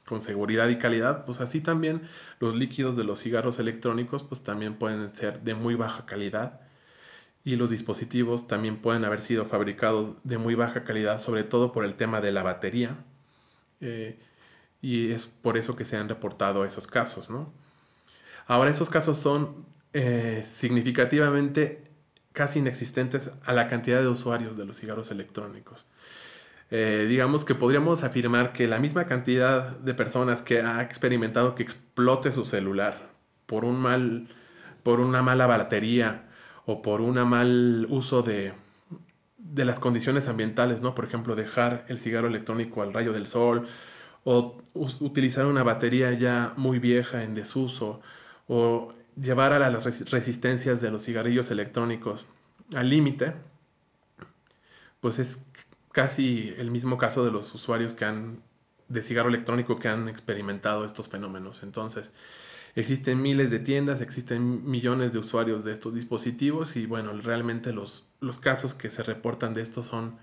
con 0.06 0.20
seguridad 0.20 0.68
y 0.68 0.77
calidad, 0.77 1.24
pues 1.24 1.39
así 1.39 1.62
también 1.62 2.01
los 2.41 2.53
líquidos 2.53 2.98
de 2.98 3.06
los 3.06 3.22
cigarros 3.24 3.60
electrónicos 3.60 4.24
pues 4.24 4.41
también 4.41 4.74
pueden 4.74 5.15
ser 5.15 5.39
de 5.39 5.53
muy 5.56 5.75
baja 5.75 6.06
calidad 6.06 6.60
y 7.46 7.56
los 7.56 7.70
dispositivos 7.70 8.46
también 8.50 8.75
pueden 8.82 9.06
haber 9.06 9.22
sido 9.22 9.46
fabricados 9.46 10.15
de 10.25 10.38
muy 10.38 10.56
baja 10.56 10.84
calidad, 10.84 11.22
sobre 11.22 11.46
todo 11.46 11.72
por 11.72 11.86
el 11.86 11.94
tema 11.94 12.20
de 12.20 12.34
la 12.34 12.44
batería. 12.44 12.98
Eh, 13.79 14.20
y 14.82 15.13
es 15.13 15.27
por 15.27 15.58
eso 15.58 15.77
que 15.77 15.86
se 15.86 15.96
han 15.96 16.10
reportado 16.10 16.65
esos 16.65 16.88
casos, 16.88 17.29
¿no? 17.29 17.53
Ahora, 18.48 18.70
esos 18.70 18.89
casos 18.89 19.18
son 19.18 19.65
eh, 19.94 20.41
significativamente 20.44 21.88
casi 22.39 22.60
inexistentes 22.60 23.31
a 23.43 23.51
la 23.51 23.67
cantidad 23.67 24.00
de 24.00 24.08
usuarios 24.08 24.55
de 24.55 24.65
los 24.65 24.79
cigarros 24.79 25.12
electrónicos. 25.12 25.88
Eh, 26.72 27.05
digamos 27.10 27.43
que 27.43 27.53
podríamos 27.53 28.01
afirmar 28.03 28.53
que 28.53 28.65
la 28.65 28.79
misma 28.79 29.08
cantidad 29.08 29.72
de 29.77 29.93
personas 29.93 30.41
que 30.41 30.62
ha 30.62 30.81
experimentado 30.81 31.53
que 31.53 31.63
explote 31.63 32.31
su 32.31 32.46
celular 32.46 33.10
por 33.46 33.65
un 33.65 33.77
mal, 33.81 34.29
por 34.84 35.01
una 35.01 35.22
mala 35.22 35.48
batería 35.48 36.29
o 36.65 36.81
por 36.81 37.01
un 37.01 37.15
mal 37.27 37.86
uso 37.89 38.22
de, 38.22 38.53
de 39.38 39.65
las 39.65 39.81
condiciones 39.81 40.29
ambientales, 40.29 40.81
¿no? 40.81 40.96
Por 40.96 41.03
ejemplo, 41.03 41.36
dejar 41.36 41.84
el 41.89 42.00
cigarro 42.00 42.29
electrónico 42.29 42.84
al 42.84 42.93
rayo 42.93 43.12
del 43.12 43.27
sol 43.27 43.67
o 44.24 44.62
utilizar 45.01 45.46
una 45.46 45.63
batería 45.63 46.13
ya 46.13 46.53
muy 46.55 46.79
vieja 46.79 47.22
en 47.22 47.34
desuso 47.34 48.00
o 48.48 48.93
llevar 49.16 49.54
a 49.54 49.70
las 49.70 50.10
resistencias 50.10 50.82
de 50.82 50.92
los 50.92 51.06
cigarrillos 51.06 51.51
electrónicos 51.51 52.25
al 52.74 52.89
límite, 52.89 53.34
pues 55.00 55.20
es 55.20 55.46
casi 55.92 56.54
el 56.58 56.72
mismo 56.72 56.98
caso 56.98 57.25
de 57.25 57.32
los 57.32 57.54
usuarios 57.54 57.94
que 57.94 58.06
han 58.06 58.42
de 58.89 59.04
cigarro 59.04 59.30
electrónico 59.30 59.78
que 59.78 59.88
han 59.88 60.10
experimentado 60.10 60.84
estos 60.84 61.10
fenómenos. 61.10 61.63
Entonces, 61.63 62.12
existen 62.75 63.22
miles 63.22 63.51
de 63.51 63.60
tiendas, 63.60 64.01
existen 64.01 64.70
millones 64.70 65.13
de 65.13 65.20
usuarios 65.20 65.63
de 65.63 65.72
estos 65.72 65.94
dispositivos 65.94 66.75
y 66.75 66.86
bueno, 66.86 67.13
realmente 67.13 67.72
los, 67.72 68.10
los 68.20 68.39
casos 68.39 68.74
que 68.74 68.89
se 68.89 69.04
reportan 69.04 69.54
de 69.54 69.62
estos 69.62 69.86
son 69.86 70.18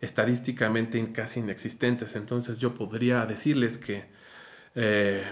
estadísticamente 0.00 1.12
casi 1.12 1.40
inexistentes. 1.40 2.14
Entonces 2.14 2.58
yo 2.58 2.74
podría 2.74 3.26
decirles 3.26 3.78
que 3.78 4.06
eh, 4.74 5.24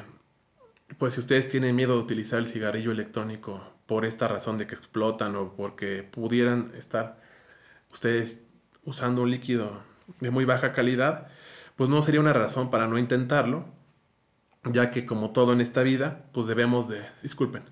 pues 0.99 1.15
si 1.15 1.21
ustedes 1.21 1.49
tienen 1.49 1.77
miedo 1.77 1.95
de 1.95 2.03
utilizar 2.03 2.39
el 2.39 2.47
cigarrillo 2.47 2.93
electrónico 2.93 3.63
por 3.87 4.05
esta 4.05 4.29
razón 4.29 4.57
de 4.57 4.67
que 4.67 4.75
explotan 4.75 5.37
o 5.37 5.55
porque 5.55 6.03
pudieran 6.03 6.73
estar 6.77 7.21
ustedes 7.93 8.43
usando 8.85 9.23
un 9.23 9.31
líquido 9.31 9.83
de 10.21 10.31
muy 10.31 10.45
baja 10.45 10.73
calidad, 10.73 11.29
pues 11.77 11.91
no 11.91 12.01
sería 12.03 12.21
una 12.21 12.33
razón 12.33 12.71
para 12.71 12.87
no 12.87 12.99
intentarlo, 12.99 13.67
ya 14.65 14.91
que 14.91 15.07
como 15.07 15.33
todo 15.33 15.53
en 15.53 15.61
esta 15.61 15.83
vida, 15.83 16.25
pues 16.33 16.47
debemos 16.47 16.89
de, 16.89 17.07
disculpen, 17.23 17.65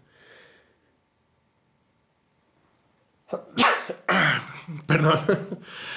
perdón, 4.87 5.21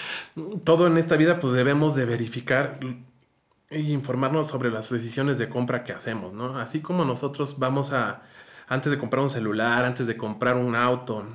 todo 0.63 0.87
en 0.87 0.97
esta 0.97 1.17
vida 1.17 1.39
pues 1.39 1.53
debemos 1.53 1.95
de 1.95 2.05
verificar 2.05 2.79
y 3.69 3.91
informarnos 3.91 4.47
sobre 4.47 4.71
las 4.71 4.89
decisiones 4.89 5.37
de 5.37 5.49
compra 5.49 5.83
que 5.83 5.93
hacemos, 5.93 6.33
¿no? 6.33 6.57
Así 6.57 6.81
como 6.81 7.03
nosotros 7.05 7.59
vamos 7.59 7.91
a, 7.91 8.23
antes 8.67 8.91
de 8.91 8.97
comprar 8.97 9.23
un 9.23 9.29
celular, 9.29 9.83
antes 9.85 10.07
de 10.07 10.15
comprar 10.15 10.55
un 10.55 10.75
auto, 10.75 11.25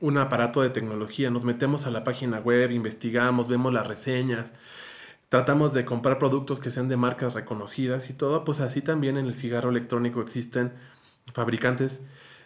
un 0.00 0.18
aparato 0.18 0.62
de 0.62 0.70
tecnología, 0.70 1.30
nos 1.30 1.44
metemos 1.44 1.86
a 1.86 1.90
la 1.90 2.04
página 2.04 2.38
web, 2.38 2.70
investigamos, 2.70 3.48
vemos 3.48 3.72
las 3.74 3.86
reseñas, 3.86 4.52
tratamos 5.28 5.74
de 5.74 5.84
comprar 5.84 6.18
productos 6.18 6.60
que 6.60 6.70
sean 6.70 6.88
de 6.88 6.96
marcas 6.96 7.34
reconocidas 7.34 8.08
y 8.08 8.14
todo, 8.14 8.44
pues 8.44 8.60
así 8.60 8.80
también 8.80 9.18
en 9.18 9.26
el 9.26 9.34
cigarro 9.34 9.70
electrónico 9.70 10.22
existen 10.22 10.72
fabricantes 11.34 12.02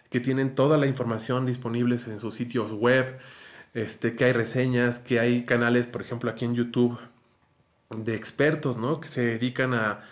que 0.09 0.19
tienen 0.19 0.55
toda 0.55 0.77
la 0.77 0.87
información 0.87 1.45
disponible 1.45 1.95
en 2.07 2.19
sus 2.19 2.33
sitios 2.33 2.73
web, 2.73 3.17
este, 3.73 4.15
que 4.15 4.25
hay 4.25 4.31
reseñas, 4.33 4.99
que 4.99 5.19
hay 5.19 5.45
canales, 5.45 5.87
por 5.87 6.01
ejemplo, 6.01 6.29
aquí 6.29 6.45
en 6.45 6.55
YouTube 6.55 6.97
de 7.89 8.15
expertos, 8.15 8.77
¿no? 8.77 8.99
Que 8.99 9.07
se 9.09 9.21
dedican 9.21 9.73
a, 9.73 10.03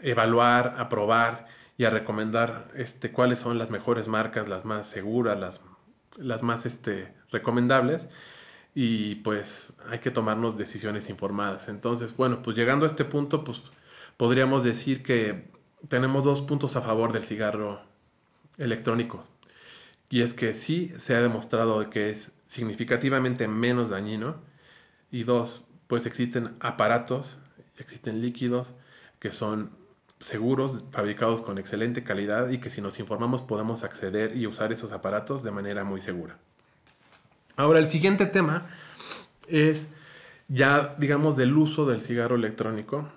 evaluar, 0.00 0.76
a 0.78 0.88
probar 0.88 1.46
y 1.78 1.84
a 1.84 1.90
recomendar 1.90 2.68
este, 2.74 3.10
cuáles 3.12 3.38
son 3.38 3.58
las 3.58 3.70
mejores 3.70 4.08
marcas, 4.08 4.48
las 4.48 4.64
más 4.64 4.86
seguras, 4.86 5.38
las, 5.38 5.62
las 6.18 6.42
más 6.42 6.66
este, 6.66 7.14
recomendables. 7.30 8.08
Y 8.74 9.16
pues 9.16 9.74
hay 9.88 10.00
que 10.00 10.10
tomarnos 10.10 10.56
decisiones 10.58 11.08
informadas. 11.08 11.68
Entonces, 11.68 12.16
bueno, 12.16 12.42
pues 12.42 12.56
llegando 12.56 12.84
a 12.84 12.88
este 12.88 13.04
punto, 13.04 13.44
pues 13.44 13.62
podríamos 14.16 14.64
decir 14.64 15.02
que 15.02 15.50
tenemos 15.88 16.24
dos 16.24 16.42
puntos 16.42 16.76
a 16.76 16.80
favor 16.80 17.12
del 17.12 17.22
cigarro 17.22 17.82
electrónico. 18.58 19.22
Y 20.10 20.22
es 20.22 20.34
que 20.34 20.54
sí 20.54 20.92
se 20.98 21.14
ha 21.14 21.22
demostrado 21.22 21.88
que 21.90 22.10
es 22.10 22.32
significativamente 22.44 23.48
menos 23.48 23.90
dañino. 23.90 24.42
Y 25.10 25.24
dos, 25.24 25.66
pues 25.86 26.06
existen 26.06 26.56
aparatos, 26.60 27.38
existen 27.78 28.20
líquidos 28.20 28.74
que 29.18 29.32
son 29.32 29.70
seguros, 30.20 30.84
fabricados 30.90 31.42
con 31.42 31.58
excelente 31.58 32.04
calidad 32.04 32.48
y 32.50 32.58
que 32.58 32.70
si 32.70 32.80
nos 32.80 32.98
informamos 32.98 33.42
podemos 33.42 33.84
acceder 33.84 34.36
y 34.36 34.46
usar 34.46 34.72
esos 34.72 34.92
aparatos 34.92 35.42
de 35.42 35.50
manera 35.50 35.84
muy 35.84 36.00
segura. 36.00 36.38
Ahora, 37.56 37.78
el 37.78 37.86
siguiente 37.86 38.26
tema 38.26 38.66
es 39.48 39.90
ya, 40.48 40.94
digamos, 40.98 41.36
del 41.36 41.56
uso 41.56 41.86
del 41.86 42.00
cigarro 42.00 42.36
electrónico 42.36 43.08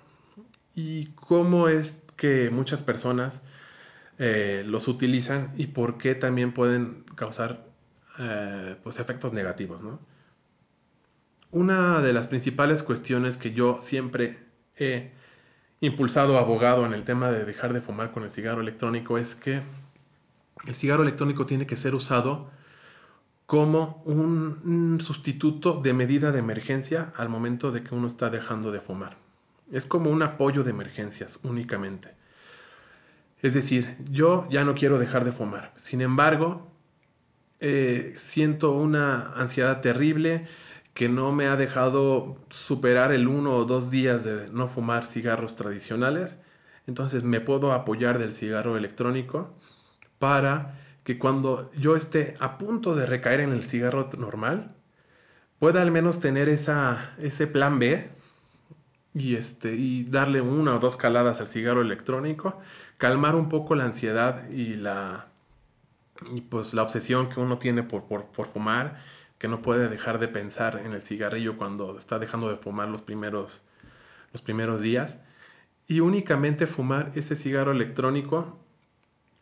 y 0.74 1.06
cómo 1.14 1.68
es 1.68 2.04
que 2.16 2.50
muchas 2.50 2.82
personas 2.82 3.42
eh, 4.18 4.64
los 4.66 4.88
utilizan 4.88 5.52
y 5.56 5.68
por 5.68 5.98
qué 5.98 6.14
también 6.14 6.52
pueden 6.52 7.04
causar 7.14 7.66
eh, 8.18 8.76
pues 8.82 8.98
efectos 8.98 9.32
negativos, 9.32 9.82
¿no? 9.82 10.00
Una 11.50 12.00
de 12.00 12.12
las 12.12 12.28
principales 12.28 12.82
cuestiones 12.82 13.36
que 13.36 13.52
yo 13.52 13.80
siempre 13.80 14.38
he 14.76 15.12
impulsado 15.80 16.38
abogado 16.38 16.84
en 16.84 16.92
el 16.92 17.04
tema 17.04 17.30
de 17.30 17.44
dejar 17.44 17.72
de 17.72 17.80
fumar 17.80 18.12
con 18.12 18.24
el 18.24 18.30
cigarro 18.30 18.60
electrónico 18.60 19.16
es 19.16 19.34
que 19.34 19.62
el 20.66 20.74
cigarro 20.74 21.02
electrónico 21.02 21.46
tiene 21.46 21.66
que 21.66 21.76
ser 21.76 21.94
usado 21.94 22.50
como 23.46 24.02
un, 24.04 24.98
sustituto 25.00 25.80
de 25.82 25.94
medida 25.94 26.32
de 26.32 26.40
emergencia 26.40 27.14
al 27.16 27.30
momento 27.30 27.72
de 27.72 27.82
que 27.82 27.94
uno 27.94 28.06
está 28.06 28.28
dejando 28.28 28.70
de 28.70 28.80
fumar. 28.80 29.16
Es 29.72 29.86
como 29.86 30.10
un 30.10 30.22
apoyo 30.22 30.64
de 30.64 30.70
emergencias 30.70 31.38
únicamente. 31.42 32.14
Es 33.40 33.54
decir, 33.54 33.96
yo 34.10 34.46
ya 34.50 34.64
no 34.64 34.74
quiero 34.74 34.98
dejar 34.98 35.24
de 35.24 35.32
fumar. 35.32 35.72
Sin 35.76 36.02
embargo, 36.02 36.70
eh, 37.60 38.12
siento 38.18 38.72
una 38.72 39.32
ansiedad 39.32 39.80
terrible, 39.80 40.46
que 40.98 41.08
no 41.08 41.30
me 41.30 41.46
ha 41.46 41.54
dejado 41.54 42.36
superar 42.50 43.12
el 43.12 43.28
uno 43.28 43.54
o 43.54 43.64
dos 43.64 43.88
días 43.88 44.24
de 44.24 44.50
no 44.50 44.66
fumar 44.66 45.06
cigarros 45.06 45.54
tradicionales. 45.54 46.38
Entonces 46.88 47.22
me 47.22 47.40
puedo 47.40 47.72
apoyar 47.72 48.18
del 48.18 48.32
cigarro 48.32 48.76
electrónico 48.76 49.54
para 50.18 50.80
que 51.04 51.16
cuando 51.16 51.70
yo 51.78 51.94
esté 51.94 52.34
a 52.40 52.58
punto 52.58 52.96
de 52.96 53.06
recaer 53.06 53.38
en 53.38 53.52
el 53.52 53.62
cigarro 53.62 54.08
normal, 54.18 54.74
pueda 55.60 55.82
al 55.82 55.92
menos 55.92 56.18
tener 56.18 56.48
esa, 56.48 57.12
ese 57.18 57.46
plan 57.46 57.78
B 57.78 58.10
y, 59.14 59.36
este, 59.36 59.76
y 59.76 60.02
darle 60.02 60.40
una 60.40 60.74
o 60.74 60.78
dos 60.80 60.96
caladas 60.96 61.40
al 61.40 61.46
cigarro 61.46 61.82
electrónico, 61.82 62.58
calmar 62.96 63.36
un 63.36 63.48
poco 63.48 63.76
la 63.76 63.84
ansiedad 63.84 64.50
y 64.50 64.74
la, 64.74 65.28
y 66.34 66.40
pues 66.40 66.74
la 66.74 66.82
obsesión 66.82 67.28
que 67.28 67.38
uno 67.38 67.56
tiene 67.56 67.84
por, 67.84 68.08
por, 68.08 68.26
por, 68.32 68.48
fumar, 68.48 69.00
que 69.38 69.48
no 69.48 69.62
puede 69.62 69.88
dejar 69.88 70.18
de 70.18 70.28
pensar 70.28 70.82
en 70.84 70.92
el 70.92 71.02
cigarrillo 71.02 71.56
cuando 71.56 71.96
está 71.96 72.18
dejando 72.18 72.48
de 72.50 72.56
fumar 72.56 72.88
los 72.88 73.02
primeros, 73.02 73.62
los 74.32 74.42
primeros 74.42 74.82
días, 74.82 75.18
y 75.86 76.00
únicamente 76.00 76.66
fumar 76.66 77.12
ese 77.14 77.36
cigarro 77.36 77.72
electrónico 77.72 78.58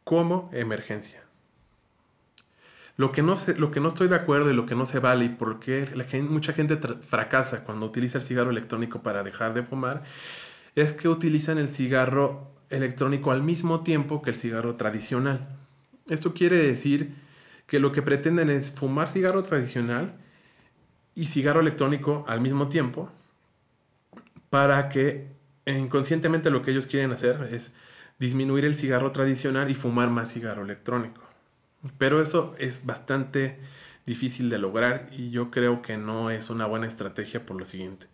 como 0.05 0.51
emergencia. 0.53 1.23
Lo 2.97 3.13
que, 3.13 3.23
no 3.23 3.35
lo 3.59 3.71
que 3.71 3.81
no 3.81 3.89
estoy 3.89 4.09
de 4.09 4.15
acuerdo 4.15 4.51
y 4.51 4.55
lo 4.55 4.65
que 4.65 4.75
no 4.75 4.87
se 4.87 5.01
vale 5.01 5.27
y 5.27 5.29
por 5.29 5.61
qué 5.61 5.87
mucha 6.23 6.55
gente 6.55 6.77
fracasa 6.77 7.65
cuando 7.65 7.85
utiliza 7.85 8.19
el 8.19 8.25
cigarro 8.25 8.51
electrónico 8.51 9.03
para 9.03 9.23
dejar 9.23 9.53
de 9.53 9.63
fumar, 9.63 10.05
es 10.75 10.93
que 10.93 11.09
utilizan 11.09 11.59
el 11.59 11.69
cigarro 11.69 12.53
electrónico 12.71 13.33
al 13.33 13.43
mismo 13.43 13.83
tiempo 13.83 14.23
que 14.23 14.31
el 14.31 14.37
cigarro 14.37 14.77
tradicional. 14.77 15.49
Esto 16.09 16.33
quiere 16.33 16.57
decir 16.57 17.15
que 17.67 17.81
lo 17.81 17.93
que 17.93 18.03
pretenden 18.03 18.51
es 18.51 18.71
fumar 18.71 19.11
cigarro 19.11 19.43
tradicional 19.43 20.15
y 21.15 21.27
cigarro 21.27 21.61
electrónico 21.61 22.25
al 22.29 22.41
mismo 22.41 22.69
tiempo 22.69 23.11
para 24.51 24.89
que 24.89 25.29
inconscientemente 25.67 26.51
lo 26.51 26.63
que 26.63 26.71
ellos 26.71 26.87
quieren 26.87 27.13
hacer 27.13 27.49
es 27.51 27.73
disminuir 28.19 28.65
el 28.65 28.77
cigarro 28.77 29.13
tradicional 29.13 29.71
y 29.71 29.75
fumar 29.75 30.11
más 30.11 30.33
cigarro 30.33 30.63
electrónico. 30.63 31.23
Pero 31.99 32.21
eso 32.21 32.55
es 32.59 32.87
bastante 32.87 33.59
difícil 34.07 34.49
de 34.49 34.59
lograr 34.59 35.09
y 35.13 35.31
yo 35.31 35.51
creo 35.51 35.83
que 35.83 35.97
no 35.97 36.31
es 36.31 36.49
una 36.51 36.67
buena 36.67 36.87
estrategia 36.87 37.45
por 37.45 37.57
lo 37.57 37.65
siguiente. 37.65 38.07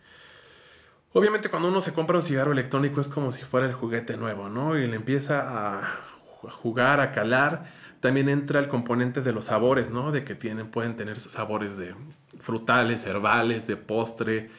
Obviamente 1.13 1.51
cuando 1.51 1.69
uno 1.69 1.83
se 1.83 1.93
compra 1.93 2.17
un 2.17 2.23
cigarro 2.23 2.53
electrónico 2.53 3.01
es 3.01 3.09
como 3.09 3.33
si 3.33 3.43
fuera 3.43 3.67
el 3.67 3.75
juguete 3.75 4.17
nuevo, 4.17 4.49
¿no? 4.49 4.79
Y 4.79 4.87
le 4.87 4.97
empieza 4.97 5.81
a 5.81 6.01
jugar, 6.41 7.01
a 7.01 7.13
calar. 7.13 7.82
También 8.03 8.29
entra 8.29 8.59
el 8.59 8.67
componente 8.67 9.21
de 9.21 9.33
los 9.33 9.45
sabores, 9.45 9.91
¿no? 9.91 10.11
De 10.11 10.25
que 10.25 10.35
tienen, 10.35 10.73
pueden 10.73 10.97
tener 10.97 11.21
sabores 11.21 11.77
de 11.77 11.95
frutales, 12.41 13.07
herbales, 13.07 13.69
de 13.69 13.77
postre, 13.77 14.51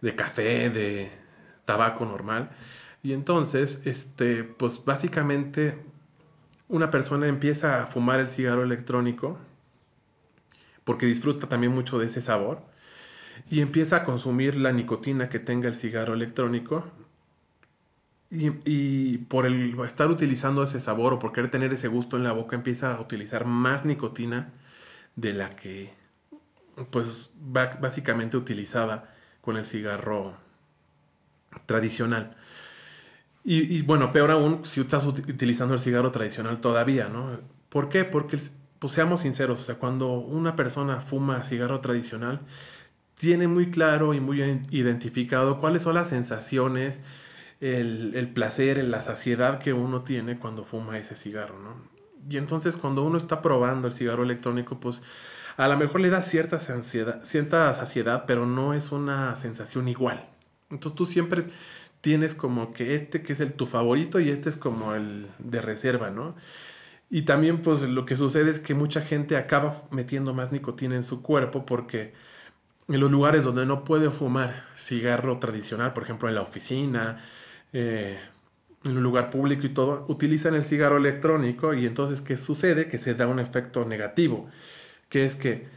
de 0.00 0.16
café, 0.16 0.70
de 0.70 1.12
tabaco 1.64 2.04
normal. 2.04 2.50
Y 3.04 3.12
entonces, 3.12 3.82
este, 3.84 4.42
pues 4.42 4.84
básicamente 4.84 5.78
una 6.66 6.90
persona 6.90 7.28
empieza 7.28 7.80
a 7.80 7.86
fumar 7.86 8.18
el 8.18 8.26
cigarro 8.26 8.64
electrónico 8.64 9.38
porque 10.82 11.06
disfruta 11.06 11.48
también 11.48 11.72
mucho 11.72 11.96
de 12.00 12.06
ese 12.06 12.20
sabor 12.20 12.60
y 13.52 13.60
empieza 13.60 13.98
a 13.98 14.04
consumir 14.04 14.56
la 14.56 14.72
nicotina 14.72 15.28
que 15.28 15.38
tenga 15.38 15.68
el 15.68 15.76
cigarro 15.76 16.14
electrónico 16.14 16.90
y, 18.30 19.18
por 19.18 19.46
el 19.46 19.78
estar 19.80 20.08
utilizando 20.08 20.62
ese 20.62 20.78
sabor 20.78 21.14
o 21.14 21.18
por 21.18 21.32
querer 21.32 21.50
tener 21.50 21.72
ese 21.72 21.88
gusto 21.88 22.16
en 22.16 22.24
la 22.24 22.32
boca 22.32 22.54
empieza 22.56 22.94
a 22.94 23.00
utilizar 23.00 23.44
más 23.44 23.84
nicotina 23.84 24.52
de 25.16 25.32
la 25.34 25.50
que 25.50 25.92
pues 26.90 27.34
básicamente 27.40 28.36
utilizaba 28.36 29.08
con 29.40 29.56
el 29.56 29.66
cigarro 29.66 30.36
tradicional. 31.66 32.36
Y, 33.42 33.82
bueno, 33.82 34.12
peor 34.12 34.30
aún 34.30 34.64
si 34.64 34.80
estás 34.80 35.06
utilizando 35.06 35.74
el 35.74 35.80
cigarro 35.80 36.12
tradicional 36.12 36.60
todavía, 36.60 37.08
¿no? 37.08 37.40
¿Por 37.70 37.88
qué? 37.88 38.04
Porque, 38.04 38.38
pues 38.78 38.92
seamos 38.92 39.22
sinceros, 39.22 39.60
o 39.60 39.64
sea, 39.64 39.76
cuando 39.76 40.12
una 40.12 40.56
persona 40.56 41.00
fuma 41.00 41.42
cigarro 41.42 41.80
tradicional, 41.80 42.40
tiene 43.14 43.48
muy 43.48 43.70
claro 43.70 44.14
y 44.14 44.20
muy 44.20 44.42
identificado 44.70 45.60
cuáles 45.60 45.82
son 45.82 45.94
las 45.94 46.08
sensaciones, 46.08 47.00
el, 47.60 48.14
el 48.14 48.32
placer, 48.32 48.82
la 48.84 49.02
saciedad 49.02 49.58
que 49.58 49.72
uno 49.72 50.02
tiene 50.02 50.38
cuando 50.38 50.64
fuma 50.64 50.98
ese 50.98 51.14
cigarro, 51.14 51.58
¿no? 51.60 51.74
Y 52.28 52.36
entonces 52.36 52.76
cuando 52.76 53.02
uno 53.02 53.18
está 53.18 53.42
probando 53.42 53.88
el 53.88 53.94
cigarro 53.94 54.22
electrónico, 54.22 54.78
pues 54.80 55.02
a 55.56 55.68
lo 55.68 55.76
mejor 55.76 56.00
le 56.00 56.10
da 56.10 56.22
cierta, 56.22 56.58
cierta 56.58 57.74
saciedad, 57.74 58.24
pero 58.26 58.46
no 58.46 58.74
es 58.74 58.92
una 58.92 59.36
sensación 59.36 59.88
igual. 59.88 60.26
Entonces 60.70 60.96
tú 60.96 61.06
siempre 61.06 61.42
tienes 62.00 62.34
como 62.34 62.72
que 62.72 62.94
este 62.94 63.22
que 63.22 63.32
es 63.32 63.40
el 63.40 63.52
tu 63.52 63.66
favorito 63.66 64.20
y 64.20 64.30
este 64.30 64.48
es 64.48 64.56
como 64.56 64.94
el 64.94 65.28
de 65.38 65.60
reserva, 65.60 66.10
¿no? 66.10 66.34
Y 67.10 67.22
también 67.22 67.60
pues 67.60 67.82
lo 67.82 68.06
que 68.06 68.16
sucede 68.16 68.50
es 68.50 68.60
que 68.60 68.74
mucha 68.74 69.02
gente 69.02 69.36
acaba 69.36 69.82
metiendo 69.90 70.32
más 70.32 70.52
nicotina 70.52 70.96
en 70.96 71.04
su 71.04 71.22
cuerpo 71.22 71.66
porque 71.66 72.14
en 72.88 73.00
los 73.00 73.10
lugares 73.10 73.44
donde 73.44 73.66
no 73.66 73.84
puede 73.84 74.10
fumar 74.10 74.66
cigarro 74.76 75.38
tradicional, 75.38 75.92
por 75.92 76.04
ejemplo 76.04 76.28
en 76.28 76.36
la 76.36 76.42
oficina, 76.42 77.18
eh, 77.72 78.18
en 78.84 78.96
un 78.96 79.02
lugar 79.02 79.30
público 79.30 79.66
y 79.66 79.70
todo, 79.70 80.06
utilizan 80.08 80.54
el 80.54 80.64
cigarro 80.64 80.96
electrónico 80.96 81.74
y 81.74 81.86
entonces 81.86 82.20
¿qué 82.20 82.36
sucede? 82.36 82.88
Que 82.88 82.98
se 82.98 83.14
da 83.14 83.26
un 83.26 83.38
efecto 83.38 83.84
negativo, 83.84 84.48
que 85.08 85.24
es 85.24 85.36
que 85.36 85.68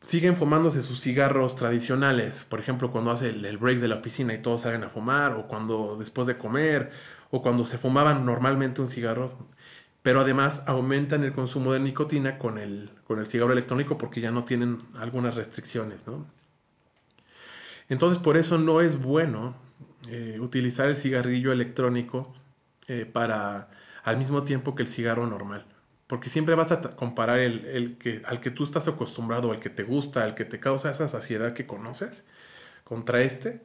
siguen 0.00 0.36
fumándose 0.36 0.82
sus 0.82 1.00
cigarros 1.00 1.56
tradicionales, 1.56 2.44
por 2.44 2.60
ejemplo, 2.60 2.90
cuando 2.90 3.10
hace 3.10 3.30
el, 3.30 3.58
break 3.58 3.78
de 3.78 3.88
la 3.88 3.96
oficina 3.96 4.34
y 4.34 4.38
todos 4.38 4.62
salen 4.62 4.84
a 4.84 4.90
fumar, 4.90 5.32
o 5.32 5.48
cuando 5.48 5.96
después 5.98 6.26
de 6.26 6.36
comer, 6.36 6.90
o 7.30 7.42
cuando 7.42 7.64
se 7.66 7.78
fumaban 7.78 8.26
normalmente 8.26 8.82
un 8.82 8.88
cigarro, 8.88 9.32
pero 10.02 10.20
además 10.20 10.62
aumentan 10.66 11.24
el 11.24 11.32
consumo 11.32 11.72
de 11.72 11.80
nicotina 11.80 12.38
con 12.38 12.58
el, 12.58 12.90
con 13.06 13.18
el 13.18 13.26
cigarro 13.26 13.52
electrónico 13.52 13.96
porque 13.96 14.20
ya 14.20 14.30
no 14.30 14.44
tienen 14.44 14.78
algunas 14.98 15.34
restricciones, 15.34 16.06
¿no? 16.06 16.26
Entonces, 17.88 18.18
por 18.18 18.36
eso 18.36 18.58
no 18.58 18.80
es 18.80 19.00
bueno 19.00 19.54
eh, 20.08 20.38
utilizar 20.40 20.88
el 20.88 20.96
cigarrillo 20.96 21.52
electrónico 21.52 22.34
eh, 22.88 23.06
para 23.10 23.70
al 24.02 24.18
mismo 24.18 24.44
tiempo 24.44 24.74
que 24.74 24.82
el 24.82 24.88
cigarro 24.88 25.26
normal. 25.26 25.66
Porque 26.06 26.28
siempre 26.28 26.54
vas 26.54 26.72
a 26.72 26.80
comparar 26.82 27.38
el, 27.38 27.96
que, 27.98 28.22
al 28.26 28.40
que 28.40 28.50
tú 28.50 28.64
estás 28.64 28.86
acostumbrado, 28.88 29.50
al 29.50 29.60
que 29.60 29.70
te 29.70 29.82
gusta, 29.82 30.22
al 30.22 30.34
que 30.34 30.44
te 30.44 30.60
causa 30.60 30.90
esa 30.90 31.08
saciedad 31.08 31.54
que 31.54 31.66
conoces, 31.66 32.24
contra 32.84 33.22
este. 33.22 33.62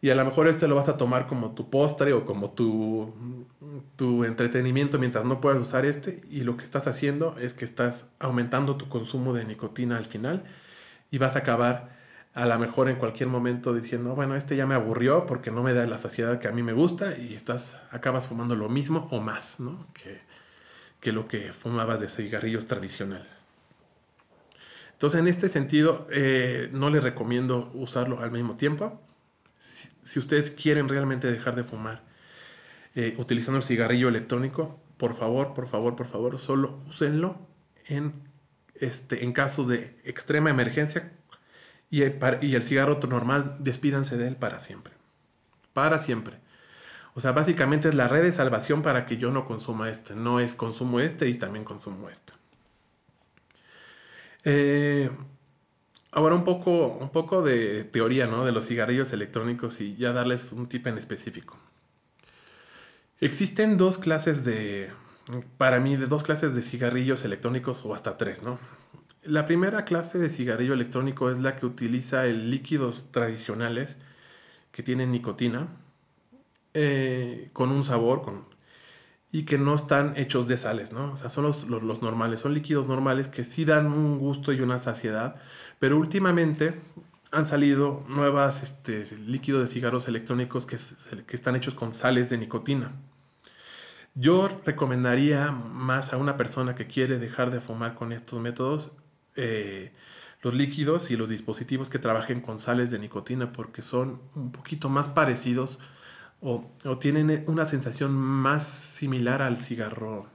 Y 0.00 0.10
a 0.10 0.16
lo 0.16 0.24
mejor 0.24 0.48
este 0.48 0.68
lo 0.68 0.74
vas 0.74 0.88
a 0.88 0.96
tomar 0.96 1.26
como 1.28 1.54
tu 1.54 1.70
postre 1.70 2.12
o 2.12 2.26
como 2.26 2.50
tu, 2.50 3.46
tu 3.96 4.24
entretenimiento 4.24 4.98
mientras 4.98 5.24
no 5.24 5.40
puedas 5.40 5.60
usar 5.60 5.86
este. 5.86 6.22
Y 6.28 6.40
lo 6.40 6.56
que 6.56 6.64
estás 6.64 6.88
haciendo 6.88 7.36
es 7.38 7.54
que 7.54 7.64
estás 7.64 8.06
aumentando 8.18 8.76
tu 8.76 8.88
consumo 8.88 9.32
de 9.32 9.44
nicotina 9.44 9.96
al 9.96 10.06
final. 10.06 10.44
Y 11.12 11.18
vas 11.18 11.36
a 11.36 11.40
acabar 11.40 11.93
a 12.34 12.46
lo 12.46 12.58
mejor 12.58 12.88
en 12.88 12.96
cualquier 12.96 13.28
momento 13.28 13.72
diciendo, 13.72 14.16
bueno, 14.16 14.34
este 14.34 14.56
ya 14.56 14.66
me 14.66 14.74
aburrió 14.74 15.24
porque 15.24 15.52
no 15.52 15.62
me 15.62 15.72
da 15.72 15.86
la 15.86 15.98
saciedad 15.98 16.40
que 16.40 16.48
a 16.48 16.52
mí 16.52 16.64
me 16.64 16.72
gusta. 16.72 17.16
Y 17.16 17.32
estás, 17.34 17.80
acabas 17.90 18.26
fumando 18.26 18.56
lo 18.56 18.68
mismo 18.68 19.06
o 19.12 19.20
más, 19.20 19.60
¿no? 19.60 19.86
Que, 19.94 21.12
lo 21.12 21.28
que 21.28 21.52
fumabas 21.52 22.00
de 22.00 22.08
cigarrillos 22.08 22.66
tradicionales. 22.66 23.46
Entonces, 24.92 25.20
en 25.20 25.28
este 25.28 25.48
sentido, 25.48 26.08
eh, 26.10 26.70
no 26.72 26.90
les 26.90 27.04
recomiendo 27.04 27.70
usarlo 27.74 28.20
al 28.20 28.30
mismo 28.30 28.56
tiempo. 28.56 29.00
Si, 29.58 30.18
ustedes 30.18 30.50
quieren 30.50 30.88
realmente 30.88 31.30
dejar 31.30 31.54
de 31.54 31.62
fumar 31.62 32.02
eh, 32.94 33.14
utilizando 33.18 33.58
el 33.58 33.64
cigarrillo 33.64 34.08
electrónico, 34.08 34.80
por 34.96 35.14
favor, 35.14 35.54
por 35.54 35.66
favor, 35.66 35.94
por 35.94 36.06
favor, 36.06 36.38
solo 36.38 36.80
úsenlo 36.88 37.38
en, 37.86 38.14
este, 38.74 39.24
en 39.24 39.32
casos 39.32 39.68
de 39.68 40.00
extrema 40.04 40.50
emergencia 40.50 41.12
y, 41.90 42.02
el 42.02 42.62
cigarro 42.62 42.98
normal, 43.08 43.56
despídanse 43.60 44.16
de 44.16 44.28
él 44.28 44.36
para 44.36 44.58
siempre. 44.58 44.94
Para 45.72 45.98
siempre. 45.98 46.36
O 47.14 47.20
sea, 47.20 47.32
básicamente 47.32 47.88
es 47.88 47.94
la 47.94 48.08
red 48.08 48.22
de 48.22 48.32
salvación 48.32 48.82
para 48.82 49.06
que 49.06 49.16
yo 49.16 49.30
no 49.30 49.46
consuma 49.46 49.88
este. 49.88 50.14
No 50.14 50.40
es 50.40 50.54
consumo 50.54 50.98
este 51.00 51.28
y 51.28 51.34
también 51.34 51.64
consumo 51.64 52.10
este. 52.10 52.32
Eh, 54.44 55.10
ahora 56.10 56.34
un 56.34 56.44
poco, 56.44 56.88
un 56.88 57.10
poco 57.10 57.42
de 57.42 57.84
teoría 57.84 58.26
¿no? 58.26 58.44
de 58.44 58.52
los 58.52 58.66
cigarrillos 58.66 59.12
electrónicos 59.12 59.80
y 59.80 59.96
ya 59.96 60.12
darles 60.12 60.52
un 60.52 60.66
tip 60.66 60.86
en 60.86 60.98
específico. 60.98 61.56
Existen 63.20 63.78
dos 63.78 63.98
clases 63.98 64.44
de, 64.44 64.90
para 65.56 65.80
mí, 65.80 65.96
de 65.96 66.06
dos 66.06 66.22
clases 66.22 66.54
de 66.54 66.62
cigarrillos 66.62 67.24
electrónicos 67.24 67.84
o 67.84 67.94
hasta 67.94 68.16
tres, 68.16 68.42
¿no? 68.42 68.58
La 69.24 69.46
primera 69.46 69.84
clase 69.84 70.18
de 70.18 70.28
cigarrillo 70.28 70.74
electrónico 70.74 71.30
es 71.30 71.38
la 71.38 71.56
que 71.56 71.66
utiliza 71.66 72.26
el 72.26 72.50
líquidos 72.50 73.10
tradicionales 73.10 73.98
que 74.70 74.82
tienen 74.82 75.12
nicotina 75.12 75.68
eh, 76.74 77.50
con 77.52 77.70
un 77.70 77.84
sabor 77.84 78.44
y 79.30 79.44
que 79.44 79.58
no 79.58 79.74
están 79.74 80.16
hechos 80.16 80.46
de 80.46 80.56
sales, 80.56 80.92
¿no? 80.92 81.12
O 81.12 81.16
sea, 81.16 81.30
son 81.30 81.44
los, 81.44 81.64
los, 81.68 82.02
normales, 82.02 82.40
son 82.40 82.54
líquidos 82.54 82.86
normales 82.86 83.28
que 83.28 83.44
sí 83.44 83.64
dan 83.64 83.86
un 83.86 84.18
gusto 84.18 84.52
y 84.52 84.60
una 84.60 84.78
saciedad, 84.78 85.36
pero 85.78 85.96
últimamente 85.98 86.80
han 87.32 87.46
salido 87.46 88.04
nuevas 88.08 88.62
este, 88.62 89.04
líquidos 89.26 89.62
de 89.62 89.68
cigarros 89.68 90.06
electrónicos 90.06 90.66
que, 90.66 90.76
que 91.26 91.36
están 91.36 91.56
hechos 91.56 91.74
con 91.74 91.92
sales 91.92 92.28
de 92.28 92.38
nicotina. 92.38 92.92
Yo 94.14 94.48
recomendaría 94.64 95.50
más 95.50 96.12
a 96.12 96.16
una 96.16 96.36
persona 96.36 96.74
que 96.74 96.86
quiere 96.86 97.18
dejar 97.18 97.50
de 97.50 97.60
fumar 97.60 97.94
con 97.94 98.12
estos 98.12 98.38
métodos, 98.40 98.92
eh, 99.36 99.92
los 100.42 100.54
líquidos 100.54 101.10
y 101.10 101.16
los 101.16 101.30
dispositivos 101.30 101.88
que 101.88 101.98
trabajen 101.98 102.40
con 102.40 102.58
sales 102.58 102.90
de 102.90 102.98
nicotina 102.98 103.50
porque 103.52 103.82
son 103.82 104.20
un 104.34 104.52
poquito 104.52 104.88
más 104.88 105.08
parecidos 105.08 105.78
o, 106.40 106.70
tienen 107.00 107.44
una 107.46 107.64
sensación 107.64 108.12
más 108.12 108.66
similar 108.66 109.40
al 109.40 109.56
cigarro, 109.56 110.26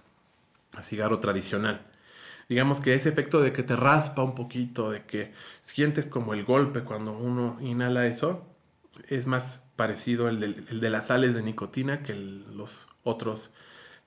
al 0.73 0.83
cigarro 0.83 1.19
tradicional. 1.19 1.85
Digamos 2.49 2.79
que 2.79 2.95
ese 2.95 3.09
efecto 3.09 3.41
de 3.41 3.53
que 3.53 3.61
te 3.61 3.75
raspa 3.75 4.23
un 4.23 4.33
poquito, 4.33 4.89
de 4.89 5.05
que 5.05 5.31
sientes 5.61 6.07
como 6.07 6.33
el 6.33 6.43
golpe 6.43 6.81
cuando 6.81 7.11
uno 7.13 7.57
inhala 7.61 8.07
eso, 8.07 8.47
es 9.07 9.27
más 9.27 9.61
parecido 9.75 10.29
el 10.29 10.39
de, 10.39 10.53
de 10.53 10.89
las 10.89 11.07
sales 11.07 11.35
de 11.35 11.43
nicotina 11.43 12.01
que 12.01 12.15
los 12.15 12.87
otros 13.03 13.51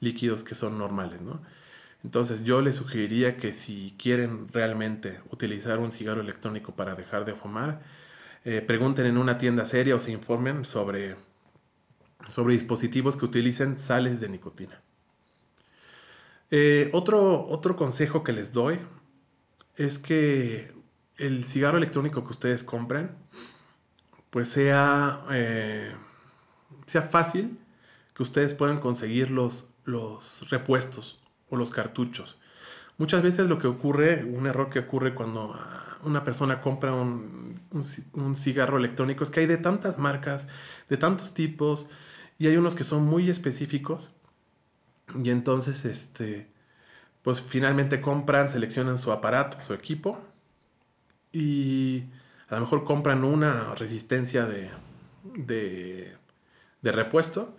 líquidos 0.00 0.42
que 0.42 0.57
son 0.57 0.76
normales, 0.78 1.22
¿no? 1.22 1.40
Entonces 2.05 2.43
yo 2.45 2.61
les 2.62 2.77
sugeriría 2.77 3.37
que 3.37 3.53
si 3.53 3.95
quieren 3.99 4.49
realmente 4.49 5.21
utilizar 5.31 5.79
un 5.79 5.93
cigarro 5.93 6.21
electrónico 6.21 6.75
para 6.75 6.95
dejar 6.95 7.25
de 7.25 7.35
fumar, 7.35 7.81
eh, 8.45 8.61
pregunten 8.61 9.07
en 9.07 9.19
una 9.19 9.38
tienda 9.38 9.65
seria 9.67 9.95
o 9.95 10.01
se 10.01 10.11
informen 10.11 10.65
sobre, 10.65 11.17
sobre 12.29 12.55
dispositivos 12.55 13.17
que 13.17 13.25
utilicen 13.25 13.79
sales 13.79 14.21
de 14.21 14.29
nicotina. 14.29 14.81
Eh, 16.51 16.91
otro, 16.93 17.47
otro 17.49 17.77
consejo 17.77 18.25
que 18.25 18.33
les 18.33 18.53
doy 18.53 18.81
es 19.77 19.99
que 19.99 20.73
el 21.17 21.45
cigarro 21.45 21.79
electrónico 21.79 22.25
que 22.25 22.31
ustedes 22.31 22.65
compren 22.65 23.11
pues 24.31 24.49
sea, 24.49 25.25
eh, 25.31 25.95
sea 26.87 27.03
fácil 27.03 27.59
que 28.15 28.23
ustedes 28.23 28.55
puedan 28.55 28.81
conseguir 28.81 29.31
los, 29.31 29.71
los 29.85 30.49
repuestos 30.51 31.22
o 31.53 31.57
los 31.57 31.71
cartuchos. 31.71 32.38
Muchas 32.97 33.23
veces 33.23 33.47
lo 33.47 33.59
que 33.59 33.67
ocurre, 33.67 34.25
un 34.25 34.47
error 34.47 34.71
que 34.71 34.79
ocurre 34.79 35.15
cuando 35.15 35.53
ah, 35.55 35.99
una 36.03 36.25
persona 36.25 36.62
compra 36.62 36.95
un, 36.95 37.61
cigarro 38.35 38.79
electrónico 38.79 39.23
es 39.23 39.29
que 39.29 39.41
hay 39.41 39.47
de 39.47 39.59
tantas 39.59 39.99
marcas, 39.99 40.49
de 40.88 40.97
tantos 40.97 41.35
tipos, 41.35 41.88
y 42.38 42.47
hay 42.47 42.57
unos 42.57 42.75
que 42.75 42.85
son 42.85 43.05
muy 43.05 43.29
específicos, 43.29 44.12
y 45.23 45.29
entonces, 45.29 45.85
este, 45.85 46.49
pues 47.21 47.43
finalmente 47.43 48.01
compran, 48.01 48.49
seleccionan 48.49 48.97
su 48.97 49.12
aparato, 49.12 49.61
su 49.61 49.75
equipo, 49.75 50.19
y 51.33 52.05
a 52.49 52.55
lo 52.55 52.62
mejor 52.62 52.85
compran 52.85 53.25
una 53.25 53.75
resistencia 53.75 54.47
de, 54.47 54.71
de, 55.35 56.17
de 56.81 56.93
repuesto, 56.93 57.59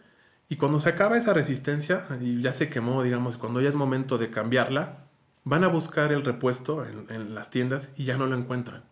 y 0.49 0.57
cuando 0.57 0.79
se 0.79 0.89
acaba 0.89 1.17
esa 1.17 1.33
resistencia 1.33 2.05
y 2.21 2.41
ya 2.41 2.53
se 2.53 2.69
quemó, 2.69 3.03
digamos, 3.03 3.37
cuando 3.37 3.61
ya 3.61 3.69
es 3.69 3.75
momento 3.75 4.17
de 4.17 4.29
cambiarla, 4.29 4.99
van 5.43 5.63
a 5.63 5.67
buscar 5.67 6.11
el 6.11 6.23
repuesto 6.23 6.85
en, 6.85 7.35
las 7.35 7.49
tiendas 7.49 7.89
y 7.97 8.05
ya 8.05 8.17
no 8.17 8.27
lo 8.27 8.37
encuentran. 8.37 8.83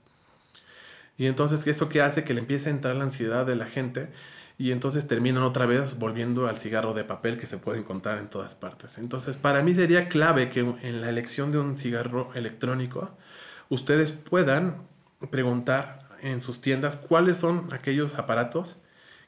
Y 1.17 1.27
entonces 1.27 1.67
eso 1.67 1.89
que 1.89 2.01
hace 2.01 2.23
que 2.23 2.33
le 2.33 2.39
empiece 2.39 2.69
a 2.69 2.71
entrar 2.71 2.95
la 2.95 3.03
ansiedad 3.03 3.45
de 3.45 3.55
la 3.55 3.65
gente 3.65 4.09
y 4.57 4.71
entonces 4.71 5.07
terminan 5.07 5.43
otra 5.43 5.65
vez 5.65 5.99
volviendo 5.99 6.47
al 6.47 6.57
cigarro 6.57 6.93
de 6.93 7.03
papel 7.03 7.37
que 7.37 7.47
se 7.47 7.57
puede 7.57 7.79
encontrar 7.79 8.17
en 8.17 8.27
todas 8.27 8.55
partes. 8.55 8.97
Entonces 8.97 9.37
para 9.37 9.61
mí 9.63 9.73
sería 9.73 10.09
clave 10.09 10.49
que 10.49 10.59
en 10.59 11.01
la 11.01 11.09
elección 11.09 11.51
de 11.51 11.59
un 11.59 11.77
cigarro 11.77 12.31
electrónico 12.33 13.11
ustedes 13.69 14.11
puedan 14.11 14.77
preguntar 15.29 16.07
en 16.21 16.41
sus 16.41 16.61
tiendas 16.61 16.95
cuáles 16.95 17.37
son 17.37 17.71
aquellos 17.71 18.15
aparatos 18.15 18.77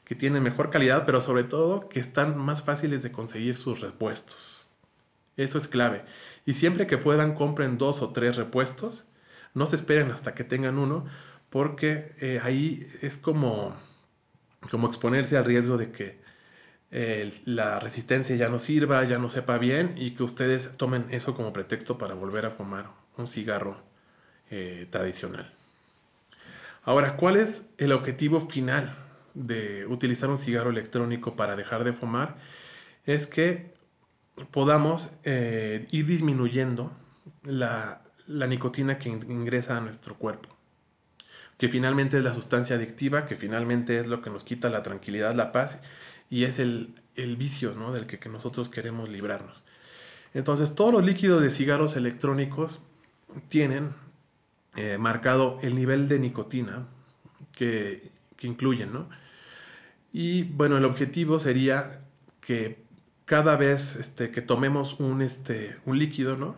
que 0.04 0.14
tienen 0.14 0.42
mejor 0.42 0.70
calidad, 0.70 1.04
pero 1.06 1.20
sobre 1.20 1.44
todo 1.44 1.88
que 1.88 2.00
están 2.00 2.36
más 2.36 2.62
fáciles 2.62 3.02
de 3.02 3.12
conseguir 3.12 3.56
sus 3.56 3.80
repuestos. 3.80 4.68
Eso 5.36 5.58
es 5.58 5.66
clave. 5.66 6.04
Y 6.46 6.52
siempre 6.52 6.86
que 6.86 6.98
puedan, 6.98 7.34
compren 7.34 7.78
dos 7.78 8.02
o 8.02 8.10
tres 8.10 8.36
repuestos. 8.36 9.06
No 9.54 9.66
se 9.66 9.76
esperen 9.76 10.10
hasta 10.10 10.34
que 10.34 10.44
tengan 10.44 10.78
uno, 10.78 11.06
porque 11.48 12.12
eh, 12.20 12.40
ahí 12.42 12.86
es 13.00 13.16
como, 13.16 13.74
como 14.70 14.88
exponerse 14.88 15.36
al 15.36 15.44
riesgo 15.44 15.78
de 15.78 15.90
que 15.90 16.18
eh, 16.90 17.32
la 17.44 17.80
resistencia 17.80 18.36
ya 18.36 18.48
no 18.48 18.58
sirva, 18.58 19.02
ya 19.04 19.18
no 19.18 19.28
sepa 19.28 19.58
bien 19.58 19.94
y 19.96 20.12
que 20.12 20.22
ustedes 20.22 20.76
tomen 20.76 21.06
eso 21.10 21.34
como 21.34 21.52
pretexto 21.52 21.98
para 21.98 22.14
volver 22.14 22.46
a 22.46 22.50
fumar 22.50 22.90
un 23.16 23.26
cigarro 23.26 23.78
eh, 24.50 24.86
tradicional. 24.90 25.52
Ahora, 26.84 27.16
¿cuál 27.16 27.36
es 27.36 27.70
el 27.78 27.92
objetivo 27.92 28.40
final 28.40 29.03
de 29.34 29.86
utilizar 29.86 30.30
un 30.30 30.38
cigarro 30.38 30.70
electrónico 30.70 31.36
para 31.36 31.56
dejar 31.56 31.84
de 31.84 31.92
fumar 31.92 32.36
es 33.04 33.26
que 33.26 33.72
podamos 34.50 35.10
eh, 35.24 35.86
ir 35.90 36.06
disminuyendo 36.06 36.92
la, 37.42 38.00
nicotina 38.26 38.98
que 38.98 39.10
ingresa 39.10 39.76
a 39.76 39.80
nuestro 39.80 40.16
cuerpo, 40.16 40.48
que 41.58 41.68
finalmente 41.68 42.18
es 42.18 42.24
la 42.24 42.32
sustancia 42.32 42.76
adictiva, 42.76 43.26
que 43.26 43.36
finalmente 43.36 43.98
es 43.98 44.06
lo 44.06 44.22
que 44.22 44.30
nos 44.30 44.44
quita 44.44 44.70
la 44.70 44.82
tranquilidad, 44.82 45.34
la 45.34 45.52
paz 45.52 45.82
y 46.30 46.44
es 46.44 46.58
el, 46.58 46.94
vicio 47.36 47.74
¿no? 47.74 47.92
del 47.92 48.06
que, 48.06 48.28
nosotros 48.28 48.68
queremos 48.68 49.08
librarnos. 49.08 49.62
Entonces 50.32 50.74
todos 50.74 50.92
los 50.92 51.04
líquidos 51.04 51.42
de 51.42 51.50
cigarros 51.50 51.96
electrónicos 51.96 52.82
tienen 53.48 53.94
eh, 54.76 54.98
marcado 54.98 55.58
el 55.62 55.76
nivel 55.76 56.08
de 56.08 56.18
nicotina 56.18 56.88
que, 57.52 58.10
que 58.36 58.48
incluyen, 58.48 58.92
¿no? 58.92 59.08
Y 60.16 60.44
bueno, 60.44 60.78
el 60.78 60.84
objetivo 60.84 61.40
sería 61.40 62.02
que 62.40 62.84
cada 63.24 63.56
vez 63.56 63.96
este, 63.96 64.30
que 64.30 64.42
tomemos 64.42 65.00
un, 65.00 65.22
este, 65.22 65.76
un 65.86 65.98
líquido, 65.98 66.36
¿no? 66.36 66.54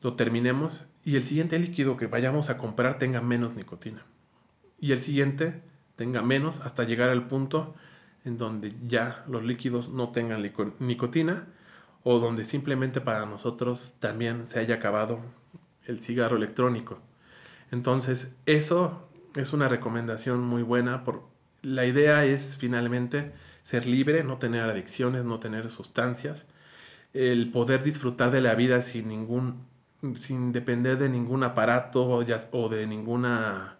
Lo 0.00 0.14
terminemos 0.14 0.86
y 1.04 1.16
el 1.16 1.24
siguiente 1.24 1.58
líquido 1.58 1.98
que 1.98 2.06
vayamos 2.06 2.48
a 2.48 2.56
comprar 2.56 2.96
tenga 2.96 3.20
menos 3.20 3.56
nicotina. 3.56 4.06
Y 4.80 4.92
el 4.92 5.00
siguiente 5.00 5.60
tenga 5.96 6.22
menos 6.22 6.60
hasta 6.60 6.84
llegar 6.84 7.10
al 7.10 7.28
punto 7.28 7.74
en 8.24 8.38
donde 8.38 8.72
ya 8.86 9.22
los 9.28 9.44
líquidos 9.44 9.90
no 9.90 10.08
tengan 10.08 10.42
nicotina 10.78 11.46
o 12.04 12.20
donde 12.20 12.44
simplemente 12.44 13.02
para 13.02 13.26
nosotros 13.26 13.96
también 14.00 14.46
se 14.46 14.60
haya 14.60 14.76
acabado 14.76 15.20
el 15.84 16.00
cigarro 16.00 16.38
electrónico. 16.38 17.00
Entonces, 17.70 18.34
eso 18.46 19.10
es 19.36 19.52
una 19.52 19.68
recomendación 19.68 20.40
muy 20.40 20.62
buena 20.62 21.04
por, 21.04 21.33
la 21.64 21.86
idea 21.86 22.24
es 22.24 22.56
finalmente 22.58 23.32
ser 23.62 23.86
libre, 23.86 24.22
no 24.24 24.38
tener 24.38 24.62
adicciones, 24.62 25.24
no 25.24 25.40
tener 25.40 25.70
sustancias, 25.70 26.46
el 27.14 27.50
poder 27.50 27.82
disfrutar 27.82 28.30
de 28.30 28.40
la 28.40 28.54
vida 28.54 28.82
sin 28.82 29.08
ningún, 29.08 29.66
sin 30.14 30.52
depender 30.52 30.98
de 30.98 31.08
ningún 31.08 31.42
aparato 31.44 32.06
o, 32.06 32.68
de 32.68 32.86
ninguna, 32.86 33.78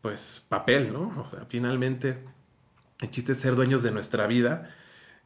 pues, 0.00 0.44
papel, 0.48 0.92
¿no? 0.92 1.12
O 1.24 1.28
sea, 1.28 1.46
finalmente 1.48 2.18
el 3.00 3.10
chiste 3.10 3.32
es 3.32 3.38
ser 3.38 3.56
dueños 3.56 3.82
de 3.82 3.90
nuestra 3.90 4.26
vida 4.26 4.70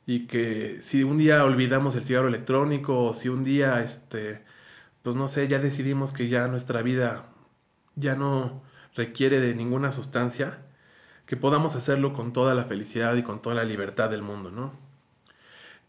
y 0.07 0.27
que 0.27 0.79
si 0.83 1.05
un 1.05 1.18
día 1.18 1.44
olvidamos 1.44 1.96
el 1.96 2.05
cigarro 2.05 2.29
electrónico 2.29 3.05
o 3.05 3.14
si 3.14 3.29
un 3.29 3.44
día, 3.44 3.83
este, 3.83 4.42
pues 5.03 5.16
no 5.16 5.29
sé, 5.29 5.49
ya 5.49 5.59
decidimos 5.59 6.12
que 6.12 6.29
ya 6.29 6.49
nuestra 6.49 6.83
vida 6.83 7.27
ya 7.96 8.16
no 8.16 8.62
requiere 8.94 9.40
de 9.40 9.55
ninguna 9.55 9.92
sustancia, 9.92 10.62
que 11.27 11.37
podamos 11.37 11.75
hacerlo 11.75 12.12
con 12.12 12.33
toda 12.33 12.55
la 12.55 12.65
felicidad 12.65 13.17
y 13.17 13.23
con 13.23 13.43
toda 13.43 13.57
la 13.57 13.65
libertad 13.65 14.09
del 14.09 14.23
mundo, 14.23 14.51
¿no? 14.51 14.73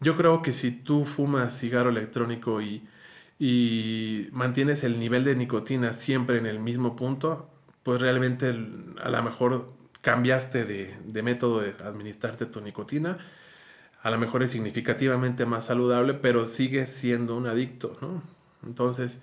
Yo 0.00 0.16
creo 0.16 0.42
que 0.42 0.52
si 0.52 0.70
tú 0.70 1.04
fumas 1.04 1.58
cigarro 1.58 1.90
electrónico 1.90 2.60
y, 2.62 2.88
mantienes 4.32 4.84
el 4.84 4.98
nivel 4.98 5.24
de 5.24 5.36
nicotina 5.36 5.92
siempre 5.92 6.38
en 6.38 6.46
el 6.46 6.58
mismo 6.58 6.96
punto, 6.96 7.48
pues 7.84 8.00
realmente 8.00 8.48
a 8.48 9.08
lo 9.08 9.22
mejor 9.22 9.72
cambiaste 10.02 10.64
de, 10.64 11.22
método 11.22 11.60
de 11.60 11.74
administrarte 11.84 12.46
tu 12.46 12.60
nicotina, 12.60 13.18
a 14.02 14.10
lo 14.10 14.18
mejor 14.18 14.42
es 14.42 14.52
significativamente 14.52 15.46
más 15.46 15.66
saludable, 15.66 16.14
pero 16.14 16.46
sigues 16.46 16.90
siendo 16.90 17.36
un 17.36 17.46
adicto, 17.46 17.96
¿no? 18.00 18.22
Entonces, 18.64 19.20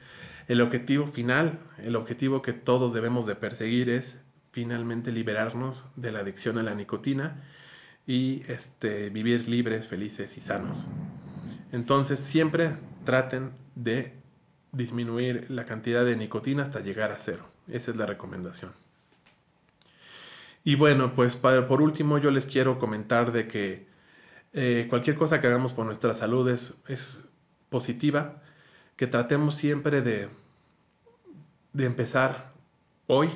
el 0.47 0.61
objetivo 0.61 1.07
final, 1.07 1.59
el 1.77 1.95
objetivo 1.95 2.41
que 2.41 2.53
todos 2.53 2.93
debemos 2.93 3.25
de 3.25 3.35
perseguir 3.35 3.89
es 3.89 4.19
finalmente 4.55 5.11
liberarnos 5.11 5.85
de 5.97 6.13
la 6.13 6.19
adicción 6.19 6.57
a 6.57 6.63
la 6.63 6.73
nicotina 6.73 7.43
y 8.07 8.41
este, 8.47 9.09
vivir 9.09 9.49
libres, 9.49 9.85
felices 9.85 10.37
y 10.37 10.39
sanos. 10.39 10.87
Entonces 11.73 12.21
siempre 12.21 12.77
traten 13.03 13.51
de 13.75 14.13
disminuir 14.71 15.51
la 15.51 15.65
cantidad 15.65 16.05
de 16.05 16.15
nicotina 16.15 16.63
hasta 16.63 16.79
llegar 16.79 17.11
a 17.11 17.17
cero. 17.17 17.49
Esa 17.67 17.91
es 17.91 17.97
la 17.97 18.05
recomendación. 18.05 18.71
Y 20.63 20.75
bueno, 20.75 21.15
pues 21.15 21.35
por 21.35 21.81
último 21.81 22.17
yo 22.17 22.31
les 22.31 22.45
quiero 22.45 22.79
comentar 22.79 23.33
de 23.33 23.49
que 23.49 23.87
eh, 24.53 24.87
cualquier 24.89 25.17
cosa 25.17 25.41
que 25.41 25.47
hagamos 25.47 25.73
por 25.73 25.85
nuestra 25.85 26.13
salud 26.13 26.47
es, 26.47 26.75
es 26.87 27.25
positiva, 27.69 28.41
que 28.95 29.05
tratemos 29.05 29.55
siempre 29.55 30.01
de, 30.01 30.29
de 31.73 31.85
empezar 31.85 32.53
hoy, 33.07 33.29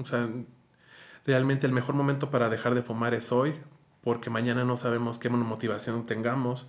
o 0.00 0.06
sea, 0.06 0.28
realmente 1.26 1.66
el 1.66 1.72
mejor 1.72 1.94
momento 1.94 2.30
para 2.30 2.48
dejar 2.48 2.74
de 2.74 2.82
fumar 2.82 3.14
es 3.14 3.32
hoy, 3.32 3.54
porque 4.02 4.30
mañana 4.30 4.64
no 4.64 4.76
sabemos 4.76 5.18
qué 5.18 5.28
motivación 5.28 6.06
tengamos, 6.06 6.68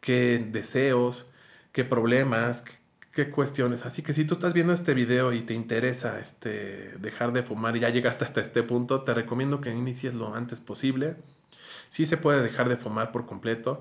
qué 0.00 0.46
deseos, 0.50 1.26
qué 1.72 1.84
problemas, 1.84 2.64
qué 3.12 3.30
cuestiones. 3.30 3.84
Así 3.84 4.02
que 4.02 4.12
si 4.12 4.24
tú 4.24 4.34
estás 4.34 4.54
viendo 4.54 4.72
este 4.72 4.94
video 4.94 5.32
y 5.32 5.42
te 5.42 5.54
interesa 5.54 6.20
este, 6.20 6.96
dejar 6.98 7.32
de 7.32 7.42
fumar 7.42 7.76
y 7.76 7.80
ya 7.80 7.88
llegaste 7.88 8.24
hasta 8.24 8.40
este 8.40 8.62
punto, 8.62 9.02
te 9.02 9.14
recomiendo 9.14 9.60
que 9.60 9.74
inicies 9.74 10.14
lo 10.14 10.34
antes 10.34 10.60
posible. 10.60 11.16
Sí 11.88 12.06
se 12.06 12.16
puede 12.16 12.42
dejar 12.42 12.68
de 12.68 12.76
fumar 12.76 13.12
por 13.12 13.26
completo. 13.26 13.80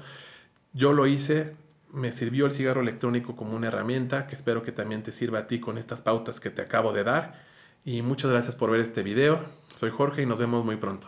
Yo 0.73 0.93
lo 0.93 1.07
hice, 1.07 1.55
me 1.93 2.13
sirvió 2.13 2.45
el 2.45 2.51
cigarro 2.51 2.81
electrónico 2.81 3.35
como 3.35 3.55
una 3.55 3.67
herramienta 3.67 4.27
que 4.27 4.35
espero 4.35 4.63
que 4.63 4.71
también 4.71 5.03
te 5.03 5.11
sirva 5.11 5.39
a 5.39 5.47
ti 5.47 5.59
con 5.59 5.77
estas 5.77 6.01
pautas 6.01 6.39
que 6.39 6.49
te 6.49 6.61
acabo 6.61 6.93
de 6.93 7.03
dar. 7.03 7.45
Y 7.87 8.01
muchas 8.01 8.29
gracias 8.29 8.53
por 8.53 8.69
ver 8.69 8.81
este 8.81 9.01
video. 9.01 9.39
Soy 9.73 9.91
Jorge 9.91 10.23
y 10.23 10.25
nos 10.25 10.39
vemos 10.39 10.65
muy 10.65 10.75
pronto. 10.75 11.07